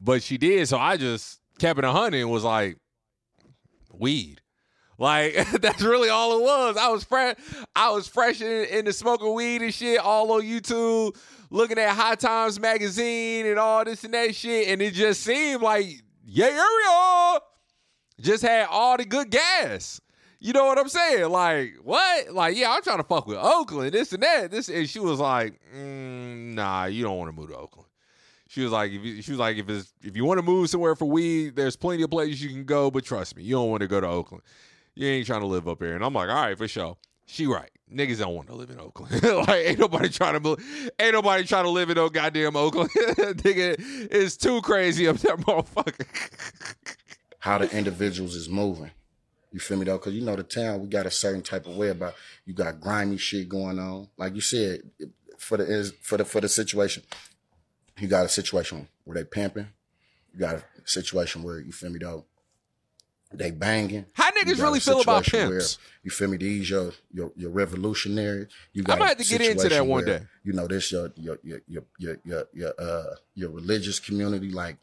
[0.00, 2.78] but she did, so I just kept it a hundred and was like,
[3.92, 4.40] weed.
[4.98, 6.76] Like that's really all it was.
[6.76, 7.36] I was fresh.
[7.74, 11.16] I was fresh in, the smoking weed and shit all on YouTube,
[11.50, 15.62] looking at High Times magazine and all this and that shit, and it just seemed
[15.62, 15.86] like
[16.26, 17.40] yeah, area
[18.20, 20.00] just had all the good gas.
[20.40, 21.28] You know what I'm saying?
[21.30, 22.32] Like what?
[22.32, 24.50] Like yeah, I'm trying to fuck with Oakland, this and that.
[24.50, 27.88] This and she was like, mm, nah, you don't want to move to Oakland.
[28.48, 30.70] She was like, if you, she was like, if it's if you want to move
[30.70, 33.68] somewhere for weed, there's plenty of places you can go, but trust me, you don't
[33.68, 34.42] want to go to Oakland.
[34.94, 35.94] You ain't trying to live up here.
[35.94, 36.96] And I'm like, all right, for sure.
[37.26, 37.70] She right.
[37.92, 39.22] Niggas don't want to live in Oakland.
[39.48, 40.92] like, ain't nobody trying to move.
[40.98, 42.90] Ain't nobody trying to live in no goddamn Oakland.
[42.96, 43.76] Nigga,
[44.10, 46.06] it's too crazy up there, motherfucker.
[47.38, 48.90] how the individuals is moving.
[49.52, 49.96] You feel me though?
[49.96, 52.14] Because you know the town, we got a certain type of way about.
[52.44, 54.82] You got grimy shit going on, like you said,
[55.38, 57.02] for the is for the for the situation.
[57.98, 59.68] You got a situation where they pimping.
[60.32, 62.26] You got a situation where you feel me though.
[63.32, 64.06] They banging.
[64.14, 65.78] How niggas really feel about situation where, pimps?
[66.02, 66.38] you feel me?
[66.38, 68.48] These your your your revolutionary.
[68.72, 68.98] You got.
[68.98, 70.24] gonna have to get into that one where, day.
[70.44, 74.50] You know this your your your your your your, your uh your religious community.
[74.50, 74.76] Like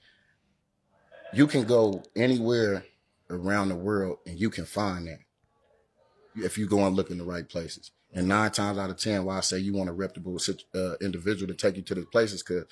[1.34, 2.84] you can go anywhere
[3.30, 5.20] around the world and you can find that
[6.36, 7.92] if you go and look in the right places.
[8.14, 10.40] And nine times out of ten, why I say you want a reputable
[10.74, 12.66] uh, individual to take you to the places, because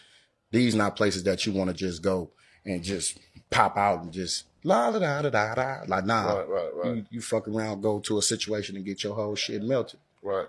[0.51, 2.31] these not places that you want to just go
[2.65, 5.77] and just pop out and just la da da da da da.
[5.87, 6.95] Like nah, Right, right, right.
[6.95, 9.99] You, you fuck around, go to a situation and get your whole shit melted.
[10.21, 10.47] Right.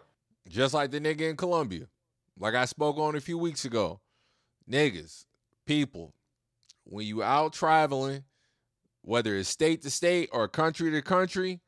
[0.49, 1.87] Just like the nigga in Colombia.
[2.39, 4.01] Like I spoke on a few weeks ago.
[4.71, 5.25] Niggas,
[5.67, 6.15] people,
[6.85, 8.25] when you out traveling,
[9.05, 11.61] whether it's state to state or country to country,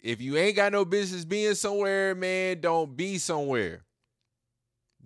[0.00, 3.84] if you ain't got no business being somewhere, man, don't be somewhere.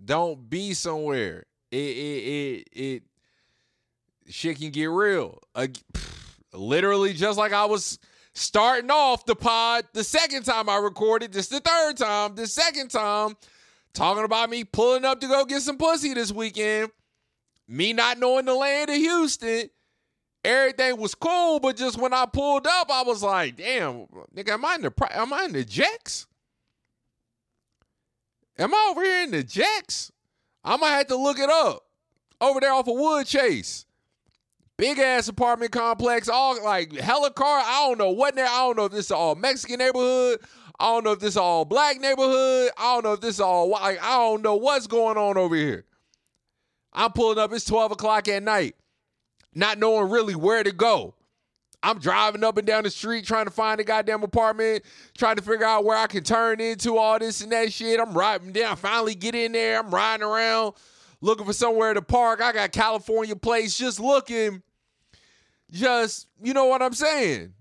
[0.04, 1.44] Don't be somewhere.
[1.70, 3.02] It it it, it
[4.28, 5.38] shit can get real.
[5.56, 5.78] Ag-
[6.52, 7.98] literally just like I was
[8.34, 12.90] starting off the pod the second time I recorded, this the third time, the second
[12.90, 13.36] time,
[13.94, 16.90] talking about me pulling up to go get some pussy this weekend,
[17.66, 19.70] me not knowing the land of Houston.
[20.44, 24.64] Everything was cool, but just when I pulled up, I was like, "Damn, nigga, am
[24.64, 26.26] I in the am I in the jacks?
[28.58, 30.10] Am I over here in the jacks?
[30.64, 31.84] I might have to look it up
[32.40, 33.86] over there off of Wood Chase."
[34.82, 37.62] big ass apartment complex, all like hella car.
[37.64, 38.46] I don't know what there.
[38.46, 40.40] I don't know if this is all Mexican neighborhood.
[40.80, 42.70] I don't know if this is all black neighborhood.
[42.76, 43.98] I don't know if this is all white.
[44.02, 45.84] I don't know what's going on over here.
[46.92, 47.52] I'm pulling up.
[47.52, 48.74] It's 12 o'clock at night,
[49.54, 51.14] not knowing really where to go.
[51.82, 54.84] I'm driving up and down the street trying to find a goddamn apartment,
[55.18, 57.98] trying to figure out where I can turn into all this and that shit.
[57.98, 59.80] I'm riding down, finally get in there.
[59.80, 60.74] I'm riding around
[61.20, 62.40] looking for somewhere to park.
[62.40, 64.62] I got California place just looking
[65.72, 67.54] just you know what I'm saying.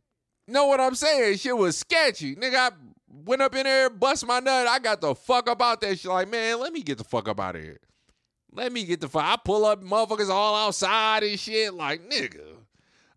[0.47, 1.37] Know what I'm saying?
[1.37, 2.35] Shit was sketchy.
[2.35, 2.69] Nigga, I
[3.25, 4.67] went up in there, bust my nut.
[4.67, 6.11] I got the fuck up out that shit.
[6.11, 7.79] Like, man, let me get the fuck up out of here.
[8.53, 9.23] Let me get the fuck.
[9.23, 11.73] I pull up, motherfuckers all outside and shit.
[11.73, 12.41] Like, nigga,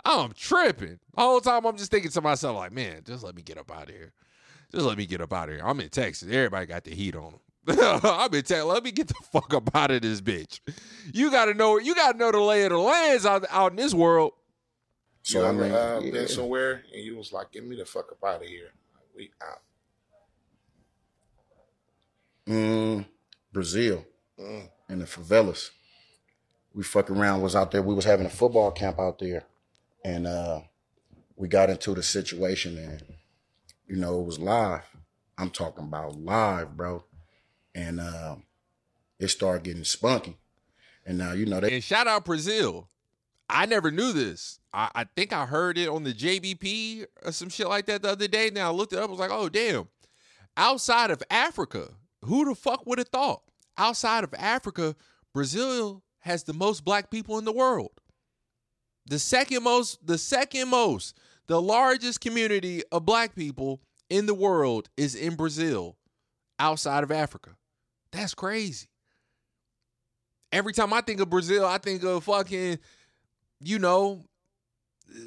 [0.05, 0.99] I'm tripping.
[1.15, 3.71] The whole time I'm just thinking to myself, like, man, just let me get up
[3.71, 4.13] out of here.
[4.73, 5.65] Just let me get up out of here.
[5.65, 6.29] I'm in Texas.
[6.29, 7.35] Everybody got the heat on
[7.67, 7.79] them.
[8.05, 8.65] I'm in Texas.
[8.65, 10.61] Let me get the fuck up out of this bitch.
[11.13, 11.79] You gotta know.
[11.79, 14.33] You gotta know the lay of the lands out, out in this world.
[15.23, 16.11] So you I ever mean, uh, yeah.
[16.11, 19.07] been somewhere and you was like, "Get me the fuck up out of here." Like,
[19.17, 19.61] we out.
[22.47, 23.07] Mm,
[23.53, 24.05] Brazil
[24.39, 24.69] Mm.
[24.89, 25.71] In the favelas.
[26.75, 27.83] We fuck around was out there.
[27.83, 29.45] We was having a football camp out there,
[30.05, 30.61] and uh,
[31.37, 33.03] we got into the situation, and
[33.87, 34.83] you know it was live.
[35.39, 37.05] I'm talking about live, bro,
[37.75, 38.37] and uh,
[39.19, 40.37] it started getting spunky.
[41.07, 42.89] And now you know they And shout out Brazil.
[43.49, 44.59] I never knew this.
[44.73, 48.11] I, I think I heard it on the JBP or some shit like that the
[48.11, 48.51] other day.
[48.51, 49.09] Now I looked it up.
[49.09, 49.89] I was like, oh damn.
[50.57, 51.91] Outside of Africa,
[52.23, 53.43] who the fuck would have thought?
[53.77, 54.95] Outside of Africa,
[55.33, 57.91] Brazil has the most black people in the world.
[59.07, 64.89] The second most, the second most, the largest community of black people in the world
[64.97, 65.97] is in Brazil,
[66.59, 67.57] outside of Africa.
[68.13, 68.87] That's crazy.
[70.53, 72.79] Every time I think of Brazil, I think of fucking,
[73.61, 74.25] you know,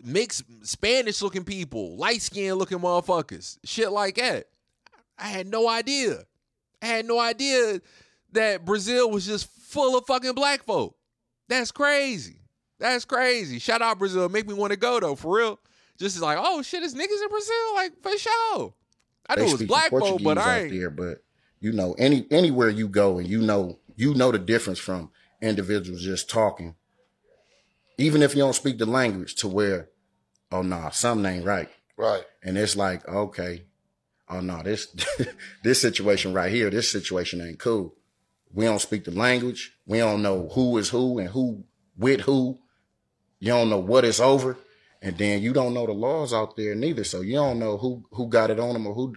[0.04, 4.48] mixed Spanish looking people, light skinned looking motherfuckers, shit like that.
[5.20, 6.24] I had no idea.
[6.82, 7.82] I had no idea
[8.34, 10.96] that Brazil was just full of fucking black folk.
[11.48, 12.42] That's crazy.
[12.80, 13.60] That's crazy.
[13.60, 14.30] Shout out Brazil.
[14.30, 15.60] Make me want to go though, for real.
[15.98, 18.74] Just like, oh shit, it's niggas in Brazil, like for sure.
[19.30, 20.74] I they knew it was black folk, but I out ain't.
[20.74, 20.90] there.
[20.90, 21.24] But
[21.60, 25.12] you know, any anywhere you go and you know you know the difference from
[25.42, 26.76] individuals just talking,
[27.98, 29.90] even if you don't speak the language, to where,
[30.52, 31.70] oh nah, something ain't right.
[31.98, 32.24] Right.
[32.44, 33.64] And it's like, okay,
[34.30, 34.96] oh no, this
[35.64, 37.96] this situation right here, this situation ain't cool.
[38.58, 39.78] We don't speak the language.
[39.86, 41.64] We don't know who is who and who
[41.96, 42.58] with who.
[43.40, 44.58] You don't know what it's over.
[45.00, 47.04] And then you don't know the laws out there neither.
[47.04, 49.16] So you don't know who who got it on them or who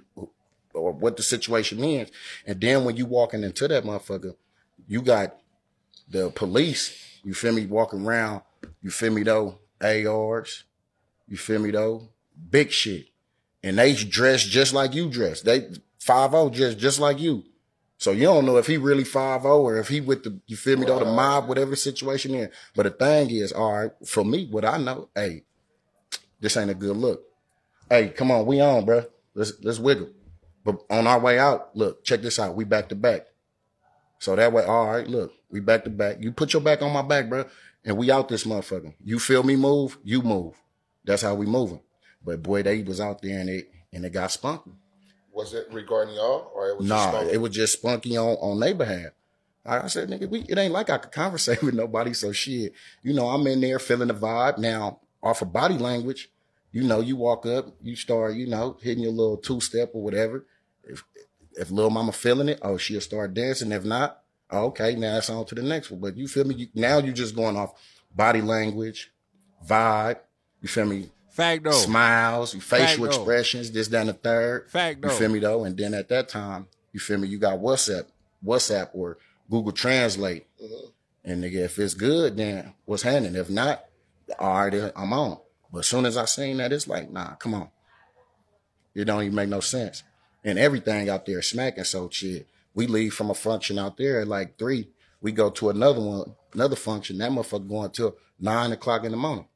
[0.74, 2.10] or what the situation is.
[2.44, 4.34] And then when you walking into that motherfucker,
[4.86, 5.38] you got
[6.06, 8.42] the police, you feel me, walking around,
[8.82, 10.64] you feel me though, ARs,
[11.26, 12.10] you feel me though,
[12.50, 13.06] big shit.
[13.62, 15.40] And they dress just like you dress.
[15.40, 17.44] They 5 dress just like you.
[18.00, 20.78] So you don't know if he really 5 or if he with the, you feel
[20.78, 22.48] me though, the mob, whatever situation is.
[22.74, 25.42] But the thing is, all right, for me, what I know, hey,
[26.40, 27.22] this ain't a good look.
[27.90, 29.04] Hey, come on, we on, bro.
[29.34, 30.08] Let's let's wiggle.
[30.64, 32.56] But on our way out, look, check this out.
[32.56, 33.26] We back to back.
[34.18, 36.22] So that way, all right, look, we back to back.
[36.22, 37.44] You put your back on my back, bro,
[37.84, 38.94] and we out this motherfucker.
[39.04, 40.54] You feel me move, you move.
[41.04, 41.82] That's how we moving.
[42.24, 44.70] But boy, they was out there and it and it got spunky.
[45.40, 48.36] Was it regarding y'all or it was No, just nah, it was just spunky on
[48.36, 49.12] on their behalf.
[49.64, 52.12] I I said, nigga, we, it ain't like I could conversate with nobody.
[52.12, 54.58] So shit, you know, I'm in there feeling the vibe.
[54.58, 56.30] Now, off of body language,
[56.72, 60.02] you know, you walk up, you start, you know, hitting your little two step or
[60.02, 60.44] whatever.
[60.84, 61.04] If
[61.52, 63.72] if little mama feeling it, oh, she'll start dancing.
[63.72, 64.20] If not,
[64.50, 66.00] oh, okay, now it's on to the next one.
[66.00, 66.54] But you feel me?
[66.54, 67.72] You, now you're just going off
[68.14, 69.10] body language,
[69.66, 70.18] vibe.
[70.60, 71.08] You feel me?
[71.30, 71.70] Fact though.
[71.72, 73.04] Smiles, facial Fact though.
[73.06, 74.70] expressions, this, that, and the third.
[74.70, 75.14] Fact You though.
[75.14, 75.64] feel me though?
[75.64, 77.28] And then at that time, you feel me?
[77.28, 78.06] You got WhatsApp,
[78.44, 79.18] WhatsApp or
[79.50, 80.46] Google Translate.
[80.62, 80.86] Mm-hmm.
[81.24, 83.34] And nigga, if it's good, then what's happening?
[83.36, 83.84] If not,
[84.38, 85.38] all right, I'm on.
[85.72, 87.68] But as soon as I seen that, it's like, nah, come on.
[88.94, 90.02] It don't even make no sense.
[90.42, 91.84] And everything out there smacking.
[91.84, 94.88] So shit, we leave from a function out there at like three.
[95.20, 97.18] We go to another one, another function.
[97.18, 99.46] That motherfucker going till nine o'clock in the morning.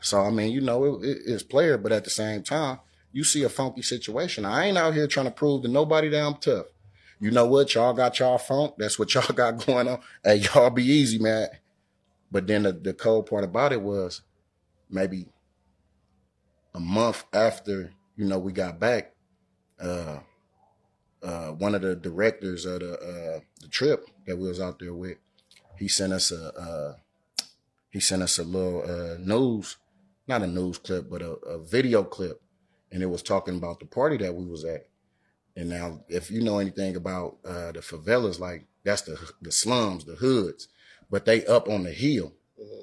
[0.00, 2.80] So I mean, you know, it, it, it's player, but at the same time,
[3.12, 4.44] you see a funky situation.
[4.44, 6.66] I ain't out here trying to prove to nobody that I'm tough.
[7.20, 7.74] You know what?
[7.74, 8.74] Y'all got y'all funk.
[8.78, 10.00] That's what y'all got going on.
[10.24, 11.48] Hey, y'all be easy, man.
[12.30, 14.22] But then the, the cold part about it was
[14.88, 15.28] maybe
[16.74, 19.12] a month after, you know, we got back,
[19.80, 20.20] uh,
[21.22, 24.94] uh, one of the directors of the uh, the trip that we was out there
[24.94, 25.18] with,
[25.78, 26.94] he sent us a uh,
[27.92, 29.76] he sent us a little uh, news,
[30.26, 32.40] not a news clip, but a, a video clip,
[32.90, 34.88] and it was talking about the party that we was at.
[35.54, 40.06] And now, if you know anything about uh, the favelas, like that's the the slums,
[40.06, 40.68] the hoods,
[41.10, 42.32] but they up on the hill.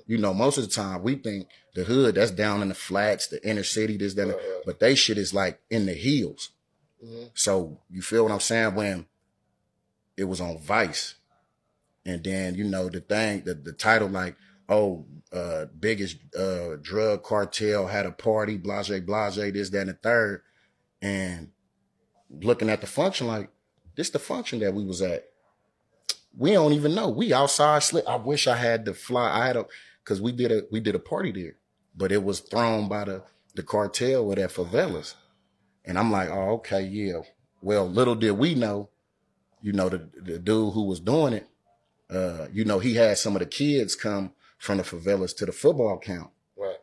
[0.05, 3.27] You know, most of the time we think the hood that's down in the flats,
[3.27, 4.61] the inner city, this, that, that.
[4.65, 6.49] but they shit is like in the hills.
[7.33, 8.75] So you feel what I'm saying?
[8.75, 9.05] When
[10.17, 11.15] it was on Vice,
[12.05, 14.35] and then you know the thing, the the title like,
[14.69, 19.93] oh, uh, biggest uh drug cartel had a party, blase, blase, this, that, and the
[19.93, 20.41] third,
[21.01, 21.49] and
[22.29, 23.49] looking at the function like
[23.95, 25.25] this the function that we was at.
[26.37, 27.09] We don't even know.
[27.09, 28.07] We outside slip.
[28.07, 29.41] I wish I had to fly.
[29.41, 29.65] I had a
[30.03, 31.55] because we did a we did a party there,
[31.95, 33.23] but it was thrown by the
[33.55, 35.15] the cartel with that favelas.
[35.85, 37.21] And I'm like, oh, okay, yeah.
[37.61, 38.89] Well, little did we know,
[39.61, 41.47] you know, the, the dude who was doing it,
[42.09, 45.51] uh, you know, he had some of the kids come from the favelas to the
[45.51, 46.29] football camp.
[46.55, 46.77] Right.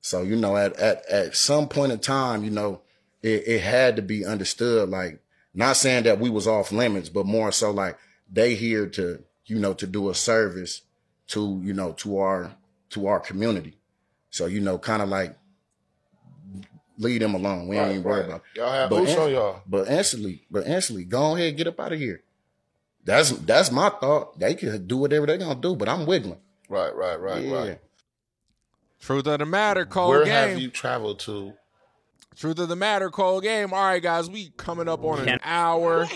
[0.00, 2.80] So, you know, at, at, at some point in time, you know,
[3.22, 5.20] it, it had to be understood, like,
[5.52, 7.98] not saying that we was off limits, but more so like
[8.32, 10.82] they here to, you know, to do a service
[11.28, 12.52] to, you know, to our,
[12.90, 13.76] to our community.
[14.30, 15.36] So, you know, kind of like
[16.98, 17.68] leave them alone.
[17.68, 18.28] We ain't Right, even worry right.
[18.28, 18.58] about it.
[18.58, 19.60] Y'all have But boots on y'all.
[19.66, 22.22] But instantly, but instantly, go ahead, get up out of here.
[23.04, 24.38] That's that's my thought.
[24.38, 26.40] They can do whatever they're gonna do, but I'm wiggling.
[26.68, 27.54] Right, right, right, Yeah.
[27.58, 27.80] right.
[29.00, 30.32] Truth of the matter, cold Where game.
[30.34, 31.52] Where have you traveled to?
[32.34, 33.72] Truth of the matter, cold game.
[33.72, 36.06] All right, guys, we coming up on an hour.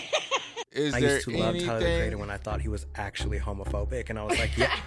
[0.71, 1.85] Is I there used to love Tyler the?
[1.85, 4.75] Creator when I thought he was actually homophobic, and I was like, yeah.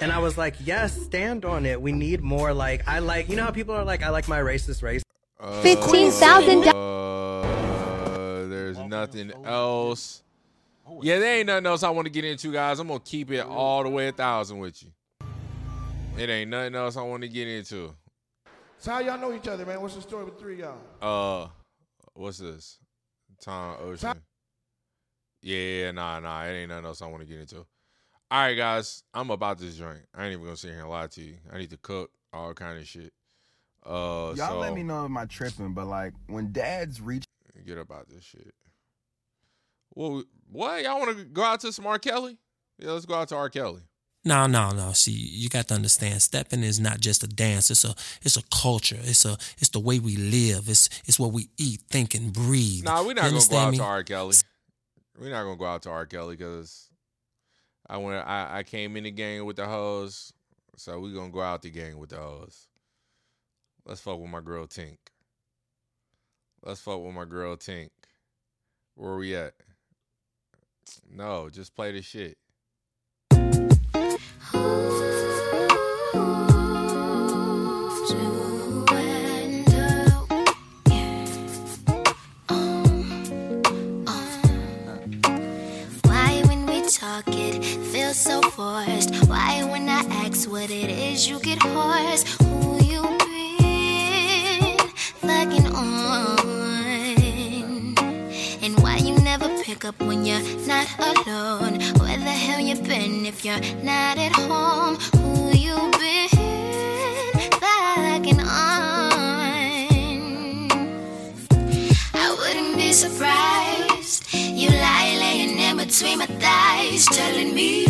[0.00, 1.80] And I was like, yes, stand on it.
[1.82, 2.52] We need more.
[2.52, 5.02] Like, I like, you know how people are like, I like my racist race.
[5.62, 6.68] 15,000.
[6.68, 10.22] Uh, there's nothing else.
[11.02, 12.78] Yeah, there ain't nothing else I want to get into, guys.
[12.78, 14.90] I'm gonna keep it all the way a thousand with you.
[16.18, 17.94] It ain't nothing else I want to get into.
[18.78, 19.80] So how y'all know each other, man?
[19.80, 21.44] What's the story with three of y'all?
[21.44, 21.48] Uh,
[22.14, 22.78] what's this?
[23.40, 24.20] Tom Ocean.
[25.42, 26.44] Yeah, nah, nah.
[26.44, 27.58] It ain't nothing else I want to get into.
[27.58, 27.66] All
[28.30, 29.04] right, guys.
[29.14, 30.00] I'm about this joint.
[30.12, 31.36] I ain't even gonna sit here and lie to you.
[31.52, 33.12] I need to cook all kind of shit.
[33.86, 37.24] Uh, Y'all so let me know if I'm tripping, but like when dads reach
[37.64, 38.54] get about this shit.
[39.94, 41.98] Well, what y'all want to go out to some R.
[41.98, 42.38] Kelly?
[42.78, 43.50] Yeah, let's go out to R.
[43.50, 43.82] Kelly.
[44.24, 44.92] No, no, no.
[44.92, 46.20] See, you got to understand.
[46.20, 47.70] Stepping is not just a dance.
[47.70, 48.98] It's a it's a culture.
[49.00, 50.68] It's a it's the way we live.
[50.68, 52.84] It's it's what we eat, think, and breathe.
[52.84, 53.78] Nah, we're not gonna go out me?
[53.78, 54.02] to R.
[54.02, 54.36] Kelly.
[55.18, 56.06] We're not gonna go out to R.
[56.06, 56.90] Kelly because
[57.88, 58.26] I went.
[58.26, 60.32] I, I came in the gang with the hoes,
[60.76, 62.66] so we gonna go out the gang with the hoes.
[63.86, 64.98] Let's fuck with my girl Tink.
[66.62, 67.88] Let's fuck with my girl Tink.
[68.96, 69.54] Where we at?
[71.10, 72.36] No, just play the shit.
[99.88, 101.97] Up when you're not alone?
[102.38, 104.94] Hell you been if you're not at home?
[105.16, 106.28] Who you been
[107.62, 108.48] fucking on?
[112.14, 114.32] I wouldn't be surprised.
[114.32, 117.86] You lie laying in between my thighs, telling me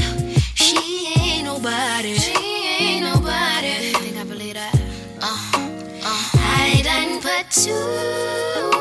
[0.55, 2.15] she ain't nobody.
[2.15, 2.33] She
[2.81, 3.93] ain't nobody.
[4.01, 4.75] Think I believe that?
[5.21, 5.37] Uh,
[6.05, 6.29] uh.
[6.41, 8.78] I done put two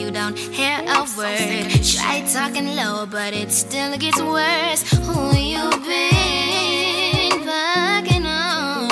[0.00, 1.70] you don't hear a word.
[1.82, 4.82] Try talking low, but it still gets worse.
[5.06, 8.90] Who you been fucking on?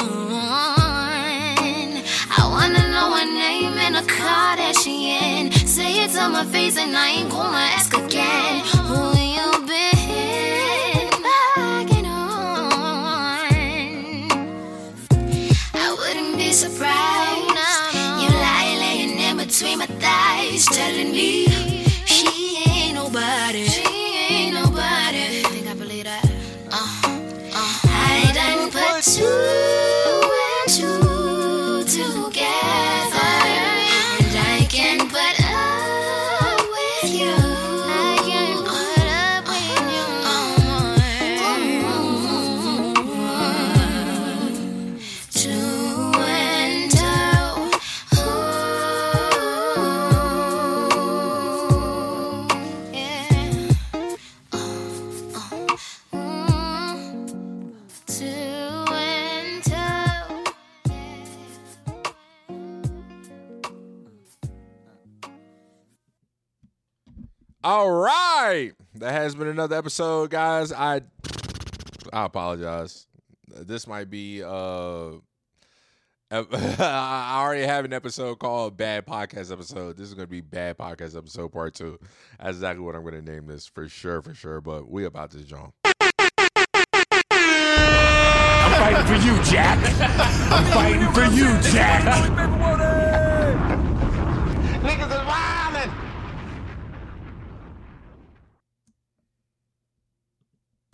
[2.38, 5.52] I wanna know her name and a car that she in.
[5.66, 8.71] Say it to my face and I ain't gonna ask again.
[20.72, 21.51] Telling me
[67.64, 70.72] All right, that has been another episode, guys.
[70.72, 71.02] I
[72.12, 73.06] I apologize.
[73.46, 75.12] This might be uh.
[76.32, 79.96] I already have an episode called Bad Podcast Episode.
[79.98, 81.98] This is going to be Bad Podcast Episode Part 2.
[82.40, 84.62] That's exactly what I'm going to name this for sure, for sure.
[84.62, 85.74] But we about to jump.
[85.84, 85.92] I'm
[88.80, 89.78] fighting for you, Jack.
[90.50, 92.90] I'm fighting for you, Jack.